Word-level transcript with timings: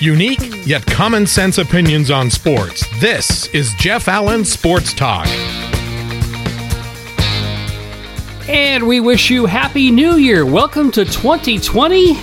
Unique 0.00 0.66
yet 0.66 0.84
common 0.84 1.26
sense 1.26 1.56
opinions 1.56 2.10
on 2.10 2.30
sports. 2.30 2.86
This 3.00 3.46
is 3.54 3.72
Jeff 3.74 4.08
Allen 4.08 4.44
Sports 4.44 4.92
Talk. 4.92 5.26
And 8.46 8.86
we 8.86 9.00
wish 9.00 9.30
you 9.30 9.46
Happy 9.46 9.90
New 9.90 10.16
Year. 10.16 10.44
Welcome 10.44 10.90
to 10.92 11.06
2020. 11.06 12.14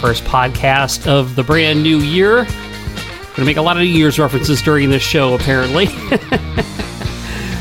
First 0.00 0.24
podcast 0.24 1.06
of 1.06 1.36
the 1.36 1.44
brand 1.44 1.84
new 1.84 1.98
year. 1.98 2.44
Going 2.44 3.36
to 3.36 3.44
make 3.44 3.56
a 3.56 3.62
lot 3.62 3.76
of 3.76 3.84
New 3.84 3.88
Year's 3.88 4.18
references 4.18 4.60
during 4.60 4.90
this 4.90 5.04
show, 5.04 5.34
apparently. 5.34 5.86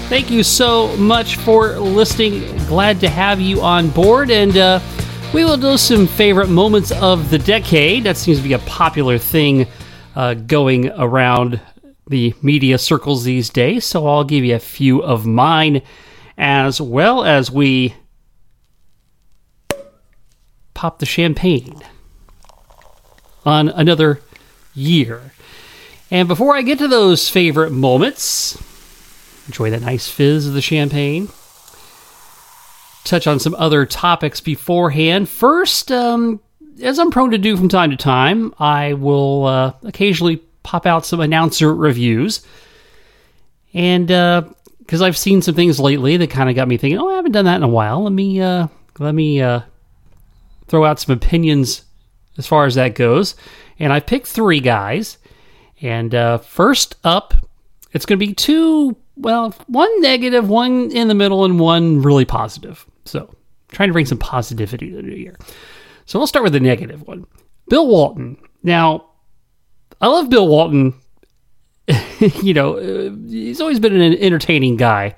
Thank 0.09 0.31
you 0.31 0.41
so 0.41 0.97
much 0.97 1.35
for 1.35 1.77
listening. 1.77 2.57
Glad 2.65 2.99
to 3.01 3.09
have 3.09 3.39
you 3.39 3.61
on 3.61 3.89
board. 3.89 4.31
And 4.31 4.57
uh, 4.57 4.79
we 5.33 5.45
will 5.45 5.57
do 5.57 5.77
some 5.77 6.07
favorite 6.07 6.49
moments 6.49 6.91
of 6.91 7.29
the 7.29 7.37
decade. 7.37 8.03
That 8.03 8.17
seems 8.17 8.39
to 8.39 8.43
be 8.43 8.53
a 8.53 8.59
popular 8.59 9.17
thing 9.17 9.67
uh, 10.15 10.33
going 10.33 10.89
around 10.89 11.61
the 12.07 12.33
media 12.41 12.79
circles 12.79 13.23
these 13.23 13.49
days. 13.49 13.85
So 13.85 14.07
I'll 14.07 14.23
give 14.23 14.43
you 14.43 14.55
a 14.55 14.59
few 14.59 15.03
of 15.03 15.27
mine 15.27 15.83
as 16.37 16.81
well 16.81 17.23
as 17.23 17.51
we 17.51 17.93
pop 20.73 20.97
the 20.97 21.05
champagne 21.05 21.79
on 23.45 23.69
another 23.69 24.21
year. 24.73 25.33
And 26.09 26.27
before 26.27 26.55
I 26.55 26.63
get 26.63 26.79
to 26.79 26.87
those 26.87 27.29
favorite 27.29 27.71
moments, 27.71 28.57
enjoy 29.45 29.69
that 29.69 29.81
nice 29.81 30.07
fizz 30.07 30.47
of 30.47 30.53
the 30.53 30.61
champagne 30.61 31.29
touch 33.03 33.27
on 33.27 33.39
some 33.39 33.55
other 33.55 33.85
topics 33.85 34.41
beforehand. 34.41 35.29
First, 35.29 35.91
um, 35.91 36.39
as 36.81 36.99
I'm 36.99 37.11
prone 37.11 37.31
to 37.31 37.37
do 37.37 37.57
from 37.57 37.69
time 37.69 37.91
to 37.91 37.97
time, 37.97 38.53
I 38.59 38.93
will 38.93 39.45
uh, 39.45 39.73
occasionally 39.83 40.37
pop 40.63 40.85
out 40.85 41.05
some 41.05 41.19
announcer 41.19 41.73
reviews. 41.73 42.45
And 43.73 44.07
because 44.07 45.01
uh, 45.01 45.05
I've 45.05 45.17
seen 45.17 45.41
some 45.41 45.55
things 45.55 45.79
lately 45.79 46.17
that 46.17 46.29
kind 46.29 46.49
of 46.49 46.55
got 46.55 46.67
me 46.67 46.77
thinking, 46.77 46.99
oh, 46.99 47.09
I 47.09 47.15
haven't 47.15 47.33
done 47.33 47.45
that 47.45 47.57
in 47.57 47.63
a 47.63 47.67
while. 47.67 48.03
Let 48.03 48.13
me 48.13 48.41
uh, 48.41 48.67
let 48.97 49.13
me 49.13 49.41
uh, 49.41 49.61
throw 50.67 50.85
out 50.85 50.99
some 50.99 51.15
opinions 51.15 51.83
as 52.37 52.47
far 52.47 52.65
as 52.65 52.75
that 52.75 52.95
goes. 52.95 53.35
And 53.79 53.93
I 53.93 53.99
picked 53.99 54.27
three 54.27 54.59
guys. 54.59 55.17
And 55.81 56.13
uh, 56.13 56.39
first 56.39 56.95
up, 57.03 57.33
it's 57.93 58.05
going 58.05 58.19
to 58.19 58.25
be 58.25 58.33
two 58.33 58.97
well, 59.19 59.53
one 59.67 60.01
negative, 60.01 60.49
one 60.49 60.91
in 60.91 61.07
the 61.07 61.13
middle, 61.13 61.45
and 61.45 61.59
one 61.59 62.01
really 62.01 62.25
positive. 62.25 62.85
So, 63.05 63.33
trying 63.69 63.89
to 63.89 63.93
bring 63.93 64.05
some 64.05 64.17
positivity 64.17 64.89
to 64.89 64.95
the 64.95 65.03
new 65.03 65.15
year. 65.15 65.37
So, 66.05 66.17
we'll 66.17 66.27
start 66.27 66.43
with 66.43 66.53
the 66.53 66.59
negative 66.59 67.05
one. 67.07 67.27
Bill 67.67 67.87
Walton. 67.87 68.37
Now, 68.63 69.09
I 70.01 70.07
love 70.07 70.29
Bill 70.29 70.47
Walton. 70.47 70.93
you 72.41 72.53
know, 72.53 72.77
uh, 72.77 73.11
he's 73.27 73.61
always 73.61 73.79
been 73.79 73.99
an 73.99 74.17
entertaining 74.17 74.77
guy. 74.77 75.15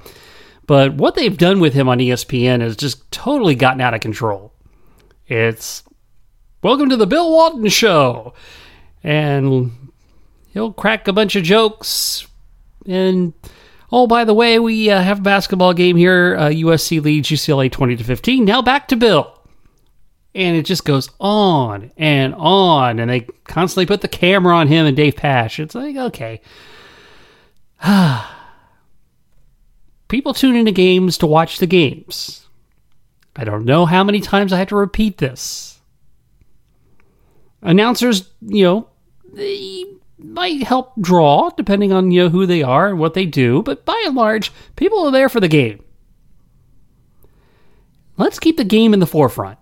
But 0.68 0.96
what 0.96 1.16
they've 1.16 1.38
done 1.38 1.60
with 1.60 1.74
him 1.74 1.90
on 1.90 2.00
ESPN 2.00 2.62
has 2.62 2.76
just 2.76 3.12
totally 3.12 3.56
gotten 3.56 3.82
out 3.82 3.94
of 3.94 4.02
control. 4.02 4.54
It's 5.28 5.84
welcome 6.64 6.90
to 6.90 6.98
the 6.98 7.08
Bill 7.08 7.30
Walton 7.30 7.68
Show. 7.68 8.34
And 9.04 9.72
he'll 10.54 10.74
crack 10.74 11.08
a 11.08 11.14
bunch 11.14 11.36
of 11.36 11.44
jokes 11.44 12.28
and 12.86 13.34
Oh, 13.92 14.08
by 14.08 14.24
the 14.24 14.34
way, 14.34 14.58
we 14.58 14.90
uh, 14.90 15.02
have 15.02 15.20
a 15.20 15.24
basketball 15.24 15.74
game 15.74 15.98
here. 15.98 16.38
Uh, 16.38 16.50
USC 16.50 17.04
leads 17.04 17.30
UCLA 17.30 17.70
20 17.72 17.98
to 17.98 18.04
15. 18.04 18.46
Now 18.46 18.62
back 18.62 18.88
to 18.88 18.96
Bill. 18.96 19.38
And 20.34 20.56
it 20.56 20.66
just 20.66 20.86
goes 20.86 21.10
on 21.20 21.92
and 21.98 22.34
on. 22.36 23.00
And 23.00 23.12
they 23.12 23.28
constantly 23.44 23.86
put 23.86 24.00
the 24.00 24.08
camera 24.08 24.56
on 24.56 24.68
him 24.70 24.86
and 24.86 24.96
Dave 24.96 25.18
Pasch. 25.18 25.60
It's 25.60 25.76
like, 25.76 25.98
okay. 25.98 26.40
People 30.08 30.34
tune 30.34 30.56
into 30.56 30.72
games 30.72 31.18
to 31.18 31.28
watch 31.28 31.58
the 31.58 31.68
games. 31.68 32.48
I 33.36 33.44
don't 33.44 33.66
know 33.66 33.86
how 33.86 34.06
many 34.06 34.22
times 34.22 34.54
I 34.54 34.60
have 34.60 34.70
to 34.70 34.76
repeat 34.76 35.18
this. 35.18 35.80
Announcers, 37.62 38.30
you 38.42 38.64
know, 38.64 38.88
they 39.34 39.86
might 40.24 40.64
help 40.64 40.94
draw 41.00 41.50
depending 41.52 41.92
on 41.92 42.12
you 42.12 42.24
know 42.24 42.30
who 42.30 42.46
they 42.46 42.64
are 42.64 42.90
and 42.90 43.00
what 43.00 43.14
they 43.14 43.26
do, 43.26 43.62
but 43.64 43.86
by 43.86 44.02
and 44.06 44.16
large, 44.16 44.52
people 44.76 45.06
are 45.06 45.12
there 45.12 45.30
for 45.30 45.40
the 45.40 45.48
game. 45.48 45.84
Let's 48.18 48.40
keep 48.40 48.58
the 48.58 48.64
game 48.64 48.94
in 48.94 49.00
the 49.00 49.08
forefront. 49.08 49.58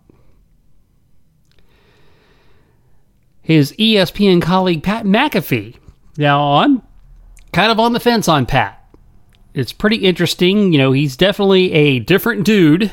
His 3.42 3.72
ESPN 3.74 4.42
colleague 4.42 4.84
Pat 4.84 5.06
McAfee. 5.06 5.75
Now 6.18 6.56
I'm 6.56 6.81
kind 7.53 7.72
of 7.72 7.80
on 7.80 7.94
the 7.94 8.00
fence 8.00 8.28
on 8.28 8.46
Pat. 8.46 8.75
It's 9.53 9.74
pretty 9.74 9.98
interesting, 9.98 10.72
you 10.72 10.78
know, 10.78 10.92
he's 10.92 11.18
definitely 11.18 11.72
a 11.72 12.00
different 12.00 12.46
dude. 12.46 12.92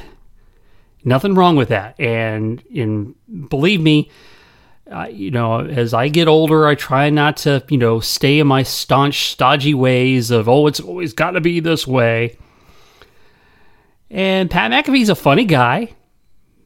Nothing 1.05 1.35
wrong 1.35 1.57
with 1.57 1.69
that. 1.69 1.99
And 2.01 2.63
in 2.71 3.15
believe 3.49 3.81
me, 3.81 4.11
uh, 4.91 5.09
you 5.11 5.31
know, 5.31 5.61
as 5.61 5.93
I 5.93 6.09
get 6.09 6.29
older, 6.29 6.67
I 6.67 6.77
try 6.77 7.11
not 7.11 7.39
to, 7.39 7.65
you 7.69 7.79
know, 7.79 7.99
stay 7.99 8.39
in 8.39 8.47
my 8.47 8.63
staunch, 8.63 9.33
stodgy 9.33 9.75
ways 9.75 10.31
of, 10.31 10.49
oh, 10.49 10.67
it's 10.69 10.81
always 10.81 11.13
got 11.13 11.33
to 11.33 11.41
be 11.41 11.59
this 11.61 11.87
way. 11.87 12.39
And 14.11 14.49
Pat 14.51 14.71
McAfee's 14.71 15.09
a 15.09 15.17
funny 15.17 15.45
guy, 15.45 15.95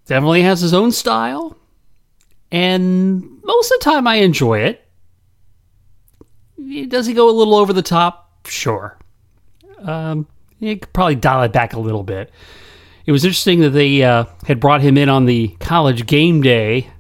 definitely 0.05 0.43
has 0.43 0.61
his 0.61 0.75
own 0.75 0.93
style, 0.93 1.57
and 2.53 3.43
most 3.43 3.73
of 3.73 3.79
the 3.79 3.85
time 3.85 4.07
I 4.07 4.17
enjoy 4.17 4.61
it. 4.61 4.87
Does 6.89 7.07
he 7.07 7.15
go 7.15 7.31
a 7.31 7.33
little 7.33 7.55
over 7.55 7.73
the 7.73 7.83
top? 7.83 8.47
Sure. 8.47 8.99
Um, 9.79 10.29
you 10.59 10.77
could 10.77 10.93
probably 10.93 11.15
dial 11.15 11.43
it 11.43 11.53
back 11.53 11.73
a 11.73 11.81
little 11.81 12.03
bit. 12.03 12.31
It 13.07 13.13
was 13.13 13.25
interesting 13.25 13.61
that 13.61 13.71
they 13.71 14.03
uh, 14.03 14.27
had 14.47 14.61
brought 14.61 14.83
him 14.83 14.99
in 14.99 15.09
on 15.09 15.25
the 15.25 15.49
college 15.59 16.07
game 16.07 16.43
day 16.43 16.91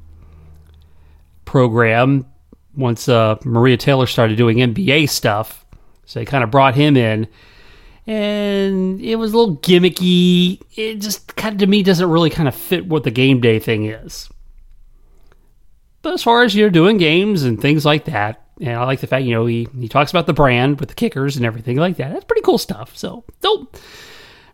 program 1.50 2.24
once 2.76 3.08
uh, 3.08 3.36
Maria 3.44 3.76
Taylor 3.76 4.06
started 4.06 4.36
doing 4.36 4.58
NBA 4.58 5.08
stuff. 5.08 5.66
So 6.06 6.20
they 6.20 6.24
kind 6.24 6.44
of 6.44 6.50
brought 6.52 6.76
him 6.76 6.96
in. 6.96 7.26
And 8.06 9.00
it 9.00 9.16
was 9.16 9.32
a 9.32 9.36
little 9.36 9.56
gimmicky. 9.56 10.62
It 10.76 11.00
just 11.00 11.34
kind 11.34 11.54
of, 11.54 11.58
to 11.58 11.66
me, 11.66 11.82
doesn't 11.82 12.08
really 12.08 12.30
kind 12.30 12.46
of 12.46 12.54
fit 12.54 12.86
what 12.86 13.02
the 13.02 13.10
game 13.10 13.40
day 13.40 13.58
thing 13.58 13.86
is. 13.86 14.28
But 16.02 16.14
as 16.14 16.22
far 16.22 16.44
as, 16.44 16.54
you 16.54 16.64
know, 16.64 16.70
doing 16.70 16.98
games 16.98 17.42
and 17.42 17.60
things 17.60 17.84
like 17.84 18.04
that, 18.04 18.44
and 18.60 18.76
I 18.76 18.84
like 18.84 19.00
the 19.00 19.08
fact, 19.08 19.24
you 19.24 19.34
know, 19.34 19.46
he, 19.46 19.66
he 19.76 19.88
talks 19.88 20.12
about 20.12 20.26
the 20.26 20.32
brand 20.32 20.78
with 20.78 20.88
the 20.88 20.94
kickers 20.94 21.36
and 21.36 21.44
everything 21.44 21.78
like 21.78 21.96
that. 21.96 22.12
That's 22.12 22.24
pretty 22.24 22.42
cool 22.42 22.58
stuff. 22.58 22.96
So, 22.96 23.24
don't, 23.40 23.68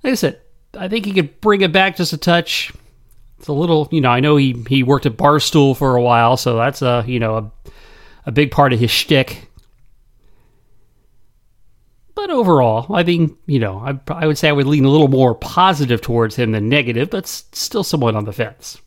like 0.02 0.12
I 0.12 0.14
said, 0.14 0.40
I 0.78 0.88
think 0.88 1.04
he 1.04 1.12
could 1.12 1.42
bring 1.42 1.60
it 1.60 1.72
back 1.72 1.96
just 1.96 2.14
a 2.14 2.18
touch 2.18 2.72
it's 3.38 3.48
a 3.48 3.52
little, 3.52 3.88
you 3.90 4.00
know, 4.00 4.10
I 4.10 4.20
know 4.20 4.36
he 4.36 4.64
he 4.68 4.82
worked 4.82 5.06
at 5.06 5.16
Barstool 5.16 5.76
for 5.76 5.96
a 5.96 6.02
while, 6.02 6.36
so 6.36 6.56
that's 6.56 6.82
a 6.82 7.04
you 7.06 7.20
know 7.20 7.36
a 7.36 7.70
a 8.26 8.32
big 8.32 8.50
part 8.50 8.72
of 8.72 8.80
his 8.80 8.90
shtick. 8.90 9.50
But 12.14 12.30
overall, 12.30 12.94
I 12.94 13.02
think 13.02 13.36
you 13.46 13.58
know 13.58 13.78
I 13.78 13.98
I 14.12 14.26
would 14.26 14.38
say 14.38 14.48
I 14.48 14.52
would 14.52 14.66
lean 14.66 14.84
a 14.84 14.90
little 14.90 15.08
more 15.08 15.34
positive 15.34 16.00
towards 16.00 16.36
him 16.36 16.52
than 16.52 16.68
negative, 16.68 17.10
but 17.10 17.26
still 17.26 17.84
somewhat 17.84 18.16
on 18.16 18.24
the 18.24 18.32
fence. 18.32 18.80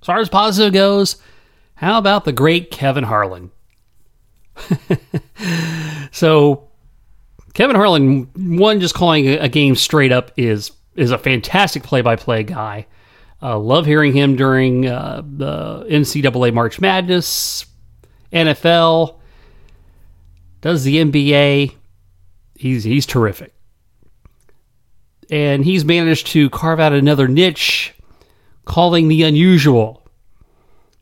As 0.00 0.06
far 0.06 0.18
as 0.18 0.28
positive 0.28 0.72
goes, 0.72 1.16
how 1.74 1.98
about 1.98 2.24
the 2.24 2.32
great 2.32 2.70
Kevin 2.70 3.04
Harlan? 3.04 3.50
so 6.10 6.68
Kevin 7.54 7.76
Harlan, 7.76 8.30
one 8.34 8.80
just 8.80 8.94
calling 8.94 9.28
a 9.28 9.48
game 9.48 9.74
straight 9.74 10.12
up 10.12 10.32
is 10.36 10.72
is 10.96 11.10
a 11.10 11.18
fantastic 11.18 11.82
play 11.82 12.00
by 12.00 12.16
play 12.16 12.42
guy. 12.42 12.86
Uh, 13.40 13.58
love 13.58 13.86
hearing 13.86 14.12
him 14.12 14.34
during 14.34 14.86
uh, 14.86 15.22
the 15.24 15.86
NCAA 15.88 16.52
March 16.52 16.80
Madness, 16.80 17.66
NFL, 18.32 19.18
does 20.60 20.82
the 20.84 20.96
NBA. 20.96 21.74
He's 22.56 22.82
he's 22.82 23.06
terrific, 23.06 23.54
and 25.30 25.64
he's 25.64 25.84
managed 25.84 26.26
to 26.28 26.50
carve 26.50 26.80
out 26.80 26.92
another 26.92 27.28
niche, 27.28 27.94
calling 28.64 29.06
the 29.06 29.22
unusual. 29.22 30.04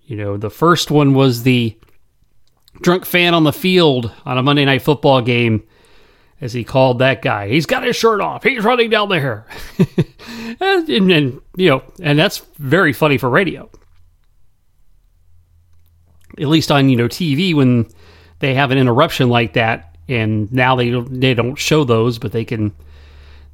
You 0.05 0.17
know, 0.17 0.37
the 0.37 0.51
first 0.51 0.91
one 0.91 1.15
was 1.15 1.43
the 1.43 1.77
drunk 2.83 3.07
fan 3.07 3.33
on 3.33 3.45
the 3.45 3.53
field 3.53 4.13
on 4.27 4.37
a 4.37 4.43
Monday 4.43 4.65
night 4.67 4.83
football 4.83 5.23
game 5.23 5.67
as 6.41 6.53
he 6.53 6.65
called 6.65 6.99
that 6.99 7.23
guy. 7.23 7.49
He's 7.49 7.67
got 7.67 7.83
his 7.83 7.97
shirt 7.97 8.21
off. 8.21 8.43
He's 8.45 8.63
running 8.63 8.91
down 8.91 9.09
there. 9.09 9.47
and, 10.61 11.11
and, 11.11 11.41
you 11.57 11.71
know, 11.71 11.83
and 12.03 12.19
that's 12.19 12.39
very 12.59 12.93
funny 12.93 13.19
for 13.19 13.29
radio. 13.29 13.69
At 16.39 16.49
least 16.49 16.71
on, 16.71 16.89
you 16.89 16.97
know, 16.97 17.09
TV 17.09 17.55
when 17.55 17.87
they 18.41 18.55
have 18.55 18.71
an 18.71 18.79
interruption 18.79 19.29
like 19.29 19.55
that 19.55 19.97
and 20.09 20.53
now 20.53 20.77
they 20.77 20.91
don't, 20.91 21.21
they 21.21 21.35
don't 21.35 21.57
show 21.57 21.85
those, 21.85 22.19
but 22.19 22.33
they 22.33 22.45
can 22.45 22.73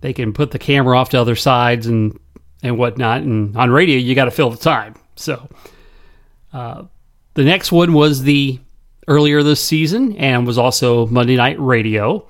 they 0.01 0.13
can 0.13 0.33
put 0.33 0.51
the 0.51 0.59
camera 0.59 0.99
off 0.99 1.11
to 1.11 1.21
other 1.21 1.37
sides 1.37 1.87
and 1.87 2.19
and 2.63 2.77
whatnot. 2.77 3.23
And 3.23 3.57
on 3.57 3.71
radio, 3.71 3.97
you 3.97 4.15
got 4.15 4.27
to 4.27 4.31
fill 4.31 4.51
the 4.51 4.59
time. 4.59 4.95
So, 5.17 5.49
uh, 6.53 6.85
the 7.35 7.45
next 7.45 7.73
one 7.73 7.93
was 7.93 8.23
the 8.23 8.61
earlier 9.09 9.43
this 9.43 9.63
season 9.63 10.17
and 10.17 10.47
was 10.47 10.59
also 10.59 11.07
Monday 11.07 11.37
Night 11.37 11.59
Radio, 11.59 12.27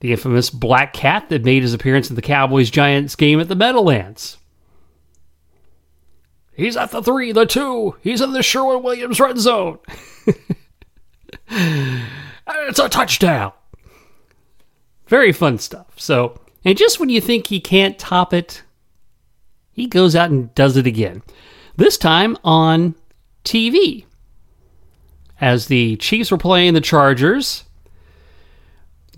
the 0.00 0.12
infamous 0.12 0.50
Black 0.50 0.92
Cat 0.92 1.28
that 1.28 1.44
made 1.44 1.62
his 1.62 1.74
appearance 1.74 2.10
in 2.10 2.16
the 2.16 2.22
Cowboys 2.22 2.70
Giants 2.70 3.16
game 3.16 3.40
at 3.40 3.48
the 3.48 3.56
Meadowlands. 3.56 4.38
He's 6.54 6.76
at 6.76 6.90
the 6.90 7.02
three, 7.02 7.32
the 7.32 7.46
two. 7.46 7.96
He's 8.00 8.20
in 8.20 8.32
the 8.32 8.42
Sherwin 8.42 8.82
Williams 8.82 9.20
red 9.20 9.38
zone. 9.38 9.78
it's 11.48 12.78
a 12.78 12.88
touchdown. 12.88 13.52
Very 15.06 15.32
fun 15.32 15.58
stuff. 15.58 15.86
So, 15.96 16.40
and 16.64 16.76
just 16.76 16.98
when 17.00 17.08
you 17.08 17.20
think 17.20 17.46
he 17.46 17.60
can't 17.60 17.98
top 17.98 18.34
it, 18.34 18.62
he 19.72 19.86
goes 19.86 20.16
out 20.16 20.30
and 20.30 20.52
does 20.54 20.76
it 20.76 20.86
again. 20.86 21.22
This 21.76 21.96
time 21.96 22.36
on 22.42 22.96
TV. 23.44 24.04
As 25.40 25.66
the 25.66 25.94
Chiefs 25.96 26.32
were 26.32 26.38
playing 26.38 26.74
the 26.74 26.80
Chargers, 26.80 27.62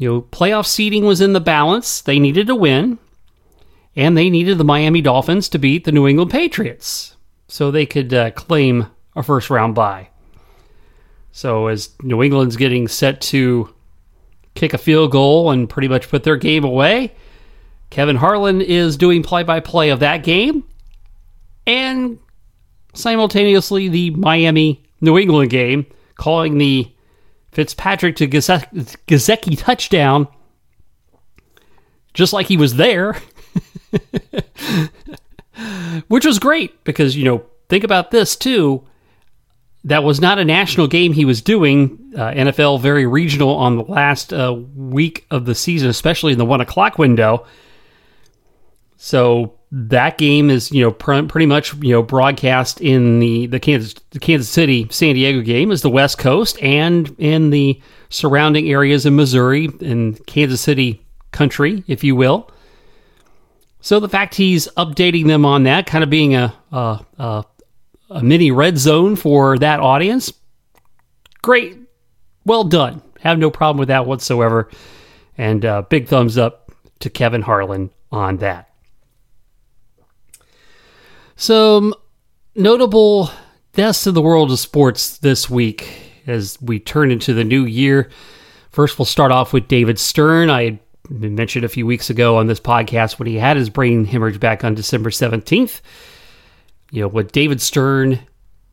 you 0.00 0.08
know, 0.08 0.22
playoff 0.22 0.64
seeding 0.64 1.04
was 1.04 1.20
in 1.20 1.34
the 1.34 1.40
balance. 1.40 2.00
They 2.00 2.18
needed 2.18 2.46
to 2.46 2.54
win, 2.54 2.98
and 3.94 4.16
they 4.16 4.30
needed 4.30 4.56
the 4.56 4.64
Miami 4.64 5.02
Dolphins 5.02 5.46
to 5.50 5.58
beat 5.58 5.84
the 5.84 5.92
New 5.92 6.08
England 6.08 6.30
Patriots 6.30 7.16
so 7.48 7.70
they 7.70 7.84
could 7.84 8.14
uh, 8.14 8.30
claim 8.30 8.86
a 9.14 9.22
first 9.22 9.50
round 9.50 9.74
bye. 9.74 10.08
So 11.32 11.66
as 11.66 11.90
New 12.02 12.22
England's 12.22 12.56
getting 12.56 12.88
set 12.88 13.20
to 13.20 13.74
kick 14.54 14.72
a 14.72 14.78
field 14.78 15.12
goal 15.12 15.50
and 15.50 15.68
pretty 15.68 15.88
much 15.88 16.08
put 16.08 16.24
their 16.24 16.36
game 16.38 16.64
away, 16.64 17.12
Kevin 17.90 18.16
Harlan 18.16 18.62
is 18.62 18.96
doing 18.96 19.22
play 19.22 19.42
by 19.42 19.60
play 19.60 19.90
of 19.90 20.00
that 20.00 20.24
game 20.24 20.64
and 21.66 22.18
simultaneously 22.94 23.88
the 23.90 24.10
Miami 24.12 24.82
New 25.02 25.18
England 25.18 25.50
game, 25.50 25.84
calling 26.14 26.56
the 26.56 26.90
Fitzpatrick 27.52 28.16
to 28.16 28.28
Gesicki 28.28 29.58
touchdown 29.58 30.28
just 32.14 32.32
like 32.32 32.46
he 32.46 32.56
was 32.56 32.76
there. 32.76 33.16
Which 36.08 36.24
was 36.24 36.38
great 36.38 36.84
because, 36.84 37.16
you 37.16 37.24
know, 37.24 37.44
think 37.68 37.84
about 37.84 38.10
this 38.10 38.36
too 38.36 38.86
that 39.84 40.04
was 40.04 40.20
not 40.20 40.38
a 40.38 40.44
national 40.44 40.86
game 40.86 41.12
he 41.12 41.24
was 41.24 41.40
doing. 41.40 42.12
Uh, 42.14 42.30
NFL 42.32 42.80
very 42.80 43.06
regional 43.06 43.54
on 43.56 43.76
the 43.76 43.84
last 43.84 44.32
uh, 44.32 44.52
week 44.74 45.26
of 45.30 45.46
the 45.46 45.54
season, 45.54 45.88
especially 45.88 46.32
in 46.32 46.38
the 46.38 46.44
one 46.44 46.60
o'clock 46.60 46.98
window. 46.98 47.46
So 48.96 49.54
that 49.72 50.18
game 50.18 50.50
is 50.50 50.72
you 50.72 50.82
know 50.82 50.90
pr- 50.90 51.22
pretty 51.22 51.46
much 51.46 51.74
you 51.76 51.92
know 51.92 52.02
broadcast 52.02 52.80
in 52.80 53.20
the 53.20 53.46
the 53.46 53.60
Kansas 53.60 53.94
the 54.10 54.18
Kansas 54.18 54.48
City 54.48 54.86
San 54.90 55.14
Diego 55.14 55.40
game 55.42 55.70
is 55.70 55.82
the 55.82 55.90
West 55.90 56.18
Coast 56.18 56.60
and 56.62 57.14
in 57.18 57.50
the 57.50 57.80
surrounding 58.08 58.68
areas 58.68 59.06
in 59.06 59.14
Missouri 59.14 59.68
and 59.80 60.24
Kansas 60.26 60.60
City 60.60 61.04
country, 61.30 61.84
if 61.86 62.02
you 62.02 62.16
will. 62.16 62.50
So 63.80 64.00
the 64.00 64.08
fact 64.08 64.34
he's 64.34 64.68
updating 64.76 65.26
them 65.26 65.46
on 65.46 65.62
that, 65.62 65.86
kind 65.86 66.04
of 66.04 66.10
being 66.10 66.34
a, 66.34 66.52
a, 66.72 67.00
a 67.18 67.44
a 68.10 68.22
mini 68.22 68.50
red 68.50 68.76
zone 68.76 69.16
for 69.16 69.56
that 69.58 69.80
audience. 69.80 70.32
Great. 71.42 71.78
Well 72.44 72.64
done. 72.64 73.02
Have 73.20 73.38
no 73.38 73.50
problem 73.50 73.78
with 73.78 73.88
that 73.88 74.06
whatsoever. 74.06 74.68
And 75.38 75.64
uh, 75.64 75.82
big 75.82 76.08
thumbs 76.08 76.36
up 76.36 76.72
to 76.98 77.08
Kevin 77.08 77.42
Harlan 77.42 77.90
on 78.10 78.38
that. 78.38 78.69
Some 81.40 81.94
notable 82.54 83.30
deaths 83.72 84.06
in 84.06 84.14
the 84.14 84.22
world 84.22 84.52
of 84.52 84.58
sports 84.58 85.18
this 85.18 85.48
week 85.48 85.88
as 86.26 86.56
we 86.60 86.78
turn 86.78 87.10
into 87.10 87.34
the 87.34 87.44
new 87.44 87.64
year. 87.64 88.10
First, 88.70 88.98
we'll 88.98 89.06
start 89.06 89.32
off 89.32 89.52
with 89.52 89.66
David 89.66 89.98
Stern. 89.98 90.50
I 90.50 90.78
mentioned 91.08 91.64
a 91.64 91.68
few 91.68 91.86
weeks 91.86 92.10
ago 92.10 92.36
on 92.36 92.46
this 92.46 92.60
podcast 92.60 93.18
when 93.18 93.26
he 93.26 93.36
had 93.36 93.56
his 93.56 93.70
brain 93.70 94.04
hemorrhage 94.04 94.38
back 94.38 94.62
on 94.62 94.74
December 94.74 95.10
17th 95.10 95.80
you 96.90 97.00
know 97.00 97.08
what 97.08 97.32
David 97.32 97.60
Stern 97.60 98.18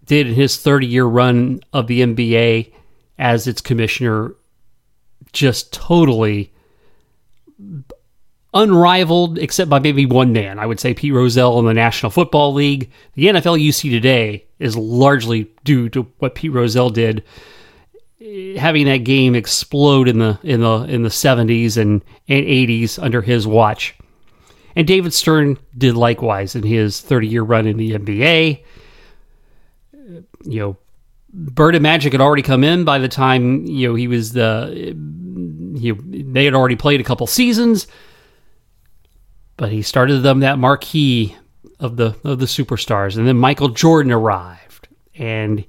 did 0.05 0.27
in 0.27 0.33
his 0.33 0.57
30 0.57 0.87
year 0.87 1.05
run 1.05 1.61
of 1.73 1.87
the 1.87 2.01
NBA 2.01 2.73
as 3.19 3.47
its 3.47 3.61
commissioner 3.61 4.35
just 5.33 5.71
totally 5.73 6.51
unrivaled 8.53 9.37
except 9.37 9.69
by 9.69 9.79
maybe 9.79 10.05
one 10.05 10.33
man. 10.33 10.59
I 10.59 10.65
would 10.65 10.79
say 10.79 10.93
Pete 10.93 11.13
Rozelle 11.13 11.59
in 11.59 11.65
the 11.65 11.73
National 11.73 12.09
Football 12.09 12.53
League. 12.53 12.91
The 13.13 13.27
NFL 13.27 13.59
you 13.59 13.71
see 13.71 13.89
today 13.89 14.45
is 14.59 14.75
largely 14.75 15.51
due 15.63 15.89
to 15.89 16.03
what 16.19 16.35
Pete 16.35 16.51
Rozelle 16.53 16.89
did 16.89 17.23
having 18.57 18.87
that 18.87 18.97
game 18.97 19.35
explode 19.35 20.07
in 20.07 20.19
the 20.19 20.39
in 20.43 20.61
the 20.61 20.83
in 20.83 21.03
the 21.03 21.09
70s 21.09 21.77
and, 21.77 22.03
and 22.27 22.45
80s 22.45 23.01
under 23.01 23.21
his 23.21 23.45
watch. 23.45 23.95
And 24.75 24.87
David 24.87 25.13
Stern 25.13 25.57
did 25.77 25.95
likewise 25.95 26.55
in 26.55 26.63
his 26.63 27.01
30 27.01 27.27
year 27.27 27.43
run 27.43 27.67
in 27.67 27.77
the 27.77 27.93
NBA. 27.93 28.63
You 30.43 30.59
know, 30.59 30.77
Bird 31.33 31.75
and 31.75 31.83
Magic 31.83 32.13
had 32.13 32.21
already 32.21 32.43
come 32.43 32.63
in 32.63 32.85
by 32.85 32.99
the 32.99 33.07
time 33.07 33.65
you 33.65 33.89
know 33.89 33.95
he 33.95 34.07
was 34.07 34.33
the. 34.33 34.95
You 35.75 35.95
they 36.03 36.45
had 36.45 36.55
already 36.55 36.75
played 36.75 36.99
a 37.01 37.03
couple 37.03 37.27
seasons, 37.27 37.87
but 39.57 39.71
he 39.71 39.81
started 39.81 40.19
them 40.19 40.39
that 40.39 40.59
marquee 40.59 41.35
of 41.79 41.97
the 41.97 42.15
of 42.23 42.39
the 42.39 42.45
superstars, 42.45 43.17
and 43.17 43.27
then 43.27 43.37
Michael 43.37 43.69
Jordan 43.69 44.11
arrived, 44.11 44.87
and 45.15 45.65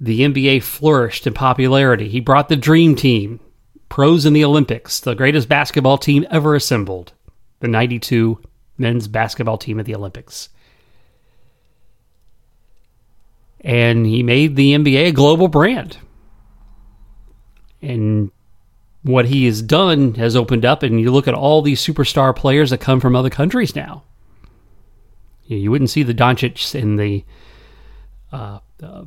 the 0.00 0.20
NBA 0.20 0.62
flourished 0.62 1.26
in 1.26 1.34
popularity. 1.34 2.08
He 2.08 2.20
brought 2.20 2.48
the 2.48 2.56
Dream 2.56 2.94
Team, 2.94 3.40
pros 3.88 4.26
in 4.26 4.32
the 4.32 4.44
Olympics, 4.44 5.00
the 5.00 5.14
greatest 5.14 5.48
basketball 5.48 5.98
team 5.98 6.26
ever 6.30 6.54
assembled 6.54 7.12
the 7.60 7.68
92 7.68 8.38
men's 8.78 9.06
basketball 9.08 9.58
team 9.58 9.78
at 9.78 9.86
the 9.86 9.94
Olympics. 9.94 10.48
And 13.60 14.04
he 14.04 14.24
made 14.24 14.56
the 14.56 14.74
NBA 14.74 15.08
a 15.08 15.12
global 15.12 15.46
brand. 15.46 15.98
And 17.80 18.32
what 19.02 19.26
he 19.26 19.46
has 19.46 19.62
done 19.62 20.14
has 20.14 20.36
opened 20.36 20.64
up, 20.64 20.82
and 20.82 21.00
you 21.00 21.10
look 21.10 21.28
at 21.28 21.34
all 21.34 21.62
these 21.62 21.80
superstar 21.84 22.34
players 22.34 22.70
that 22.70 22.78
come 22.78 23.00
from 23.00 23.16
other 23.16 23.30
countries 23.30 23.74
now. 23.74 24.04
You 25.44 25.70
wouldn't 25.70 25.90
see 25.90 26.02
the 26.02 26.14
Doncic 26.14 26.80
and 26.80 26.98
the 26.98 27.24
uh, 28.32 28.60
uh, 28.82 29.04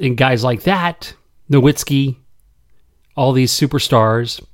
and 0.00 0.16
guys 0.16 0.42
like 0.42 0.62
that, 0.62 1.14
Nowitzki, 1.50 2.16
all 3.14 3.32
these 3.32 3.52
superstars 3.52 4.44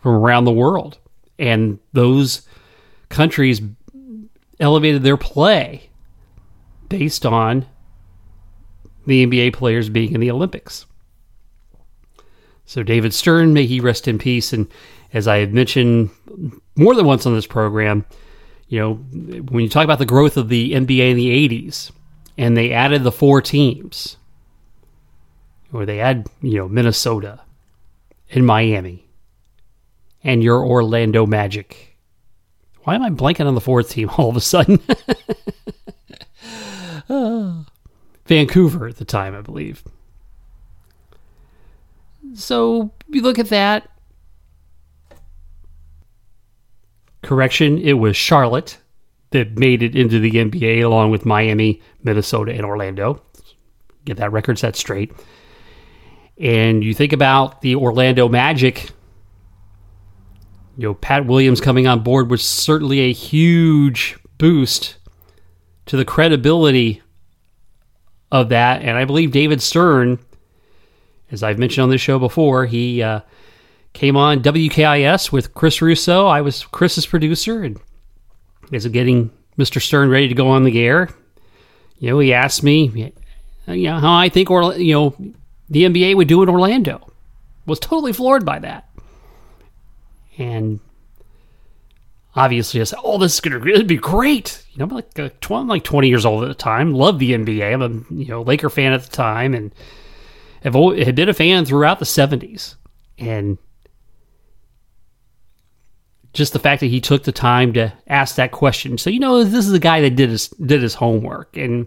from 0.00 0.14
around 0.14 0.44
the 0.44 0.52
world 0.52 0.98
and 1.38 1.78
those 1.92 2.46
countries 3.08 3.60
elevated 4.60 5.02
their 5.02 5.16
play 5.16 5.90
based 6.88 7.26
on 7.26 7.66
the 9.06 9.26
NBA 9.26 9.52
players 9.54 9.88
being 9.88 10.12
in 10.12 10.20
the 10.20 10.30
Olympics. 10.30 10.86
So 12.72 12.82
David 12.82 13.12
Stern, 13.12 13.52
may 13.52 13.66
he 13.66 13.80
rest 13.80 14.08
in 14.08 14.16
peace. 14.16 14.54
And 14.54 14.66
as 15.12 15.28
I 15.28 15.40
have 15.40 15.52
mentioned 15.52 16.08
more 16.74 16.94
than 16.94 17.04
once 17.04 17.26
on 17.26 17.34
this 17.34 17.46
program, 17.46 18.06
you 18.68 18.80
know, 18.80 18.94
when 18.94 19.62
you 19.62 19.68
talk 19.68 19.84
about 19.84 19.98
the 19.98 20.06
growth 20.06 20.38
of 20.38 20.48
the 20.48 20.72
NBA 20.72 21.10
in 21.10 21.16
the 21.18 21.48
80s, 21.48 21.90
and 22.38 22.56
they 22.56 22.72
added 22.72 23.02
the 23.02 23.12
four 23.12 23.42
teams, 23.42 24.16
or 25.70 25.84
they 25.84 26.00
add, 26.00 26.26
you 26.40 26.56
know, 26.56 26.66
Minnesota 26.66 27.42
and 28.30 28.46
Miami 28.46 29.06
and 30.24 30.42
your 30.42 30.64
Orlando 30.64 31.26
Magic. 31.26 31.98
Why 32.84 32.94
am 32.94 33.02
I 33.02 33.10
blanking 33.10 33.46
on 33.46 33.54
the 33.54 33.60
fourth 33.60 33.90
team 33.90 34.08
all 34.16 34.30
of 34.30 34.36
a 34.36 34.40
sudden? 34.40 34.80
uh, 37.10 37.64
Vancouver 38.24 38.88
at 38.88 38.96
the 38.96 39.04
time, 39.04 39.36
I 39.36 39.42
believe. 39.42 39.84
So 42.34 42.92
you 43.08 43.22
look 43.22 43.38
at 43.38 43.48
that. 43.48 43.88
Correction, 47.22 47.78
it 47.78 47.94
was 47.94 48.16
Charlotte 48.16 48.78
that 49.30 49.56
made 49.56 49.82
it 49.82 49.94
into 49.94 50.18
the 50.18 50.32
NBA 50.32 50.82
along 50.82 51.10
with 51.10 51.24
Miami, 51.24 51.80
Minnesota, 52.02 52.52
and 52.52 52.64
Orlando. 52.64 53.22
Get 54.04 54.16
that 54.16 54.32
record 54.32 54.58
set 54.58 54.76
straight. 54.76 55.12
And 56.38 56.82
you 56.82 56.92
think 56.92 57.12
about 57.12 57.60
the 57.60 57.76
Orlando 57.76 58.28
Magic 58.28 58.90
you 60.76 60.88
know, 60.88 60.94
Pat 60.94 61.26
Williams 61.26 61.60
coming 61.60 61.86
on 61.86 62.02
board 62.02 62.30
was 62.30 62.44
certainly 62.44 63.00
a 63.00 63.12
huge 63.12 64.16
boost 64.38 64.96
to 65.86 65.96
the 65.96 66.04
credibility 66.04 67.02
of 68.30 68.48
that. 68.48 68.82
And 68.82 68.96
I 68.96 69.04
believe 69.04 69.32
David 69.32 69.60
Stern, 69.60 70.18
as 71.32 71.42
I've 71.42 71.58
mentioned 71.58 71.84
on 71.84 71.90
this 71.90 72.00
show 72.00 72.18
before, 72.18 72.66
he 72.66 73.02
uh, 73.02 73.20
came 73.94 74.16
on 74.16 74.42
WKIS 74.42 75.32
with 75.32 75.54
Chris 75.54 75.80
Russo. 75.80 76.26
I 76.26 76.42
was 76.42 76.64
Chris's 76.66 77.06
producer, 77.06 77.62
and 77.62 77.80
as 78.72 78.84
of 78.84 78.92
getting 78.92 79.30
Mr. 79.58 79.80
Stern 79.80 80.10
ready 80.10 80.28
to 80.28 80.34
go 80.34 80.48
on 80.48 80.64
the 80.64 80.78
air, 80.78 81.08
you 81.98 82.10
know, 82.10 82.18
he 82.18 82.34
asked 82.34 82.62
me, 82.62 83.12
uh, 83.66 83.72
you 83.72 83.88
know, 83.88 83.98
how 83.98 84.14
I 84.14 84.28
think 84.28 84.50
or 84.50 84.74
you 84.74 84.92
know 84.92 85.16
the 85.70 85.84
NBA 85.84 86.16
would 86.16 86.28
do 86.28 86.42
in 86.42 86.48
Orlando. 86.48 87.08
Was 87.64 87.78
totally 87.78 88.12
floored 88.12 88.44
by 88.44 88.58
that, 88.58 88.88
and 90.36 90.80
obviously 92.34 92.80
I 92.80 92.84
said, 92.84 92.98
"Oh, 93.04 93.18
this 93.18 93.34
is 93.34 93.40
gonna 93.40 93.84
be 93.84 93.96
great." 93.96 94.66
You 94.72 94.80
know, 94.80 94.86
I'm 94.86 94.90
like 94.90 95.18
uh, 95.18 95.28
tw- 95.40 95.52
I'm 95.52 95.68
like 95.68 95.84
20 95.84 96.08
years 96.08 96.26
old 96.26 96.42
at 96.42 96.48
the 96.48 96.54
time. 96.54 96.92
Loved 96.92 97.20
the 97.20 97.32
NBA. 97.32 97.72
I'm 97.72 97.82
a 97.82 98.14
you 98.14 98.26
know 98.26 98.42
Laker 98.42 98.68
fan 98.68 98.92
at 98.92 99.04
the 99.04 99.10
time, 99.10 99.54
and 99.54 99.72
have 100.62 100.74
had 100.74 101.14
been 101.14 101.28
a 101.28 101.34
fan 101.34 101.64
throughout 101.64 101.98
the 101.98 102.04
70s, 102.04 102.76
and 103.18 103.58
just 106.32 106.52
the 106.52 106.58
fact 106.58 106.80
that 106.80 106.86
he 106.86 107.00
took 107.00 107.24
the 107.24 107.32
time 107.32 107.72
to 107.74 107.92
ask 108.06 108.36
that 108.36 108.52
question. 108.52 108.98
So 108.98 109.10
you 109.10 109.20
know, 109.20 109.44
this 109.44 109.66
is 109.66 109.72
a 109.72 109.78
guy 109.78 110.00
that 110.00 110.16
did 110.16 110.30
his 110.30 110.48
did 110.48 110.82
his 110.82 110.94
homework, 110.94 111.56
and 111.56 111.86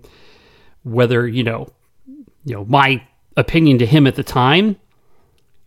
whether 0.84 1.28
you 1.28 1.44
know, 1.44 1.68
you 2.08 2.56
know, 2.56 2.66
my 2.66 3.06
opinion 3.38 3.80
to 3.80 3.86
him 3.86 4.08
at 4.08 4.16
the 4.16 4.24
time, 4.24 4.78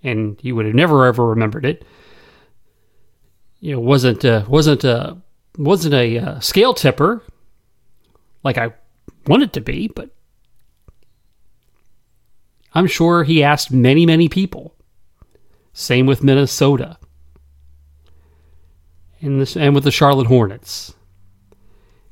and 0.03 0.39
he 0.41 0.53
would 0.53 0.67
have 0.67 0.75
never 0.75 1.07
ever 1.07 1.27
remembered 1.27 1.65
it. 1.65 1.85
You 3.61 3.73
know, 3.75 3.81
wasn't 3.81 4.25
uh, 4.25 4.45
wasn't 4.49 4.85
a 4.85 5.17
wasn't 5.57 5.95
a 5.95 6.19
uh, 6.19 6.41
scale 6.41 6.75
tipper 6.75 7.23
like 8.45 8.59
I 8.59 8.73
wanted 9.27 9.53
to 9.55 9.61
be, 9.61 9.89
but 9.89 10.11
I'm 12.75 12.87
sure 12.87 13.25
he 13.25 13.43
asked 13.43 13.73
many 13.73 14.07
many 14.07 14.29
people. 14.29 14.75
Same 15.73 16.07
with 16.07 16.25
Minnesota 16.25 16.99
and 19.21 19.57
and 19.57 19.75
with 19.75 19.85
the 19.85 19.91
Charlotte 19.91 20.27
Hornets 20.27 20.95